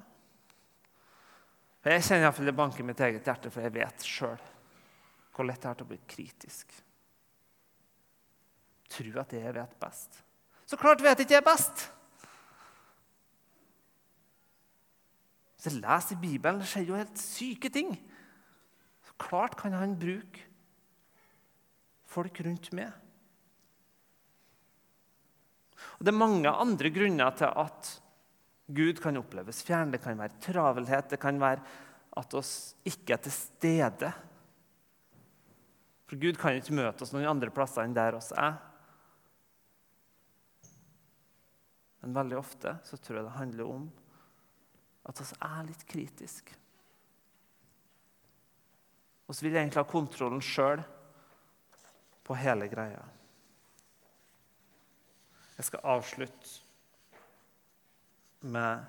For 1.81 1.93
Jeg 1.93 2.03
kjenner 2.05 2.27
iallfall 2.27 2.49
det 2.49 2.57
banker 2.57 2.85
mitt 2.85 3.01
eget 3.01 3.25
hjerte, 3.25 3.49
for 3.49 3.65
jeg 3.65 3.73
vet 3.73 4.05
sjøl 4.05 4.51
hvor 5.35 5.47
lett 5.47 5.63
det 5.63 5.69
er 5.71 5.79
til 5.79 5.87
å 5.87 5.89
bli 5.89 5.97
kritisk 6.07 6.75
tro 8.95 9.19
at 9.19 9.33
det 9.33 9.41
jeg 9.41 9.55
vet 9.55 9.75
best. 9.81 10.21
Så 10.65 10.77
klart 10.79 11.03
vet 11.03 11.19
jeg 11.19 11.27
ikke 11.27 11.39
jeg 11.39 11.45
best! 11.45 11.85
Hvis 15.55 15.71
jeg 15.71 15.81
leser 15.81 16.15
i 16.15 16.21
Bibelen, 16.21 16.61
skjer 16.65 16.85
jo 16.85 16.99
helt 16.99 17.17
syke 17.17 17.71
ting. 17.73 17.95
Så 19.05 19.15
klart 19.21 19.57
kan 19.57 19.73
han 19.73 19.97
bruke 19.97 20.45
folk 22.15 22.39
rundt 22.45 22.71
meg. 22.75 22.93
Og 25.95 26.03
Det 26.05 26.11
er 26.11 26.17
mange 26.17 26.51
andre 26.51 26.91
grunner 26.91 27.35
til 27.37 27.51
at 27.51 27.91
Gud 28.75 28.99
kan 29.01 29.19
oppleves 29.19 29.61
fjern. 29.65 29.91
Det 29.93 30.01
kan 30.03 30.17
være 30.17 30.39
travelhet, 30.41 31.09
det 31.11 31.19
kan 31.21 31.39
være 31.41 31.61
at 32.15 32.37
oss 32.37 32.75
ikke 32.87 33.15
er 33.15 33.21
til 33.25 33.35
stede. 33.35 34.11
For 36.05 36.21
Gud 36.21 36.39
kan 36.39 36.57
ikke 36.57 36.77
møte 36.77 37.05
oss 37.05 37.13
noen 37.13 37.27
andre 37.29 37.51
plasser 37.53 37.85
enn 37.85 37.95
der 37.95 38.17
oss 38.17 38.31
er. 38.35 38.57
Men 42.01 42.15
veldig 42.15 42.37
ofte 42.37 42.75
så 42.85 42.99
tror 43.01 43.19
jeg 43.19 43.27
det 43.27 43.39
handler 43.39 43.71
om 43.77 43.87
at 45.09 45.21
oss 45.21 45.33
er 45.37 45.65
litt 45.67 45.85
kritiske. 45.89 46.57
Vi 49.25 49.47
vil 49.47 49.57
egentlig 49.57 49.81
ha 49.81 49.89
kontrollen 49.89 50.43
sjøl 50.45 50.83
på 52.25 52.37
hele 52.39 52.67
greia. 52.71 53.03
Jeg 55.55 55.69
skal 55.69 55.85
avslutte 55.95 56.63
med 58.45 58.83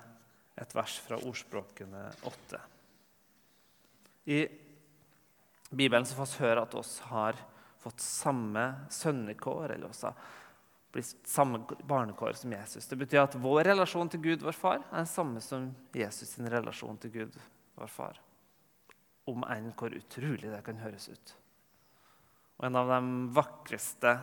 et 0.57 0.73
vers 0.75 0.97
fra 1.05 1.19
Ordspråkene 1.21 2.03
8. 2.27 2.59
I 4.33 4.39
Bibelen 5.69 6.05
så 6.05 6.17
får 6.17 6.33
vi 6.33 6.43
høre 6.43 6.65
at 6.65 6.75
oss 6.75 6.97
har 7.07 7.37
fått 7.79 8.03
samme 8.03 8.65
sønnekår, 8.91 9.77
eller 9.77 9.93
har 9.93 10.17
blir 10.91 11.05
samme 11.29 11.59
barnekår 11.83 12.33
som 12.33 12.53
Jesus. 12.53 12.87
Det 12.87 12.95
betyr 12.95 13.21
at 13.21 13.35
vår 13.37 13.63
relasjon 13.67 14.09
til 14.09 14.23
Gud, 14.23 14.41
vår 14.41 14.55
far, 14.55 14.81
er 14.81 14.97
den 14.97 15.09
samme 15.09 15.41
som 15.43 15.69
Jesus' 15.93 16.31
sin 16.31 16.49
relasjon 16.49 16.97
til 16.97 17.11
Gud, 17.13 17.35
vår 17.77 17.91
far. 17.91 18.21
Om 19.27 19.43
enn 19.51 19.73
hvor 19.77 19.93
utrolig 19.93 20.49
det 20.49 20.63
kan 20.65 20.79
høres 20.81 21.09
ut. 21.11 21.35
Og 22.57 22.65
En 22.65 22.79
av 22.79 22.89
de 22.89 23.01
vakreste 23.37 24.13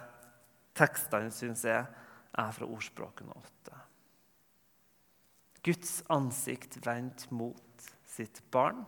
tekstene, 0.74 1.30
syns 1.30 1.64
jeg, 1.68 1.84
er 2.34 2.54
fra 2.56 2.66
Ordspråkene 2.66 3.34
8. 3.38 3.80
Guds 5.64 6.00
ansikt 6.12 6.80
vendt 6.84 7.28
mot 7.30 7.86
sitt 8.04 8.42
barn, 8.52 8.82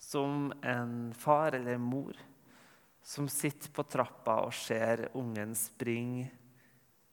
som 0.00 0.52
en 0.66 1.14
far 1.16 1.56
eller 1.56 1.80
mor 1.80 2.18
som 3.02 3.28
sitter 3.28 3.72
på 3.74 3.84
trappa 3.88 4.36
og 4.44 4.54
ser 4.54 5.08
ungen 5.18 5.54
springe 5.58 6.28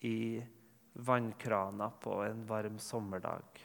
i 0.06 0.44
vannkrana 0.94 1.90
på 2.02 2.20
en 2.26 2.44
varm 2.46 2.78
sommerdag. 2.82 3.64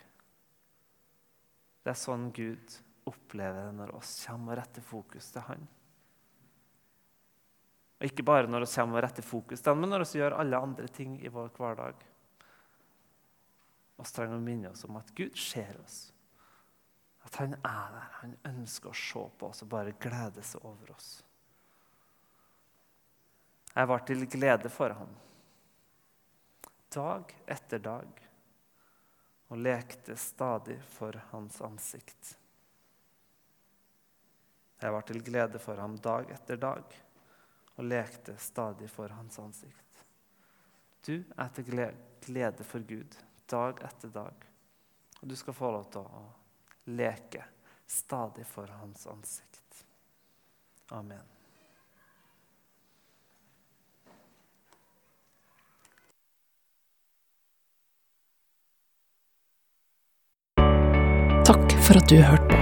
Det 1.83 1.91
er 1.93 1.99
sånn 1.99 2.31
Gud 2.33 2.77
opplever 3.11 3.67
det 3.67 3.77
når 3.81 3.95
oss 3.99 4.15
kommer 4.25 4.55
og 4.55 4.63
retter 4.63 4.85
fokus 4.87 5.33
til 5.35 5.45
Han. 5.49 5.65
Og 8.03 8.09
Ikke 8.09 8.25
bare 8.27 8.51
når 8.51 8.65
vi 8.65 8.75
kommer 8.75 8.99
og 8.99 9.05
retter 9.05 9.23
fokus 9.23 9.61
Han, 9.63 9.79
men 9.79 9.93
når 9.95 10.03
vi 10.03 10.19
gjør 10.19 10.35
alle 10.43 10.59
andre 10.59 10.89
ting 10.91 11.21
i 11.23 11.31
vår 11.31 11.53
hverdag. 11.55 12.01
Vi 13.95 14.07
trenger 14.11 14.41
å 14.41 14.43
minne 14.43 14.73
oss 14.73 14.83
om 14.89 14.97
at 14.99 15.13
Gud 15.15 15.37
ser 15.39 15.77
oss. 15.85 16.01
At 17.23 17.39
Han 17.39 17.55
er 17.55 17.93
der. 17.95 18.09
Han 18.25 18.33
ønsker 18.51 18.91
å 18.91 18.97
se 18.99 19.23
på 19.39 19.53
oss 19.53 19.63
og 19.63 19.71
bare 19.71 19.95
glede 20.03 20.43
seg 20.43 20.67
over 20.67 20.91
oss. 20.97 21.13
Jeg 23.71 23.89
var 23.89 24.03
til 24.11 24.27
glede 24.27 24.69
for 24.69 24.93
ham 24.99 25.15
dag 26.93 27.31
etter 27.47 27.81
dag 27.81 28.19
og 29.47 29.63
lekte 29.63 30.17
stadig 30.19 30.77
for 30.93 31.17
hans 31.31 31.61
ansikt. 31.65 32.35
Jeg 34.83 34.93
var 34.93 35.07
til 35.09 35.23
glede 35.25 35.63
for 35.63 35.79
ham 35.81 35.95
dag 36.03 36.35
etter 36.35 36.61
dag 36.61 36.99
og 37.83 37.89
lekte 37.91 38.37
stadig 38.39 38.87
for 38.91 39.11
hans 39.11 39.39
ansikt. 39.43 40.05
Du 41.03 41.19
er 41.19 41.49
til 41.55 41.67
glede 42.23 42.65
for 42.65 42.79
Gud 42.87 43.19
dag 43.51 43.83
etter 43.83 44.09
dag, 44.15 44.47
og 45.21 45.29
du 45.29 45.35
skal 45.37 45.55
få 45.55 45.73
lov 45.75 45.91
til 45.91 46.07
å 46.07 46.23
leke 46.95 47.43
stadig 47.91 48.47
for 48.47 48.71
hans 48.79 49.07
ansikt. 49.11 49.85
Amen. 50.95 51.27
Takk 61.43 61.79
for 61.83 61.99
at 61.99 62.09
du 62.09 62.21
hørte 62.23 62.47
på. 62.47 62.62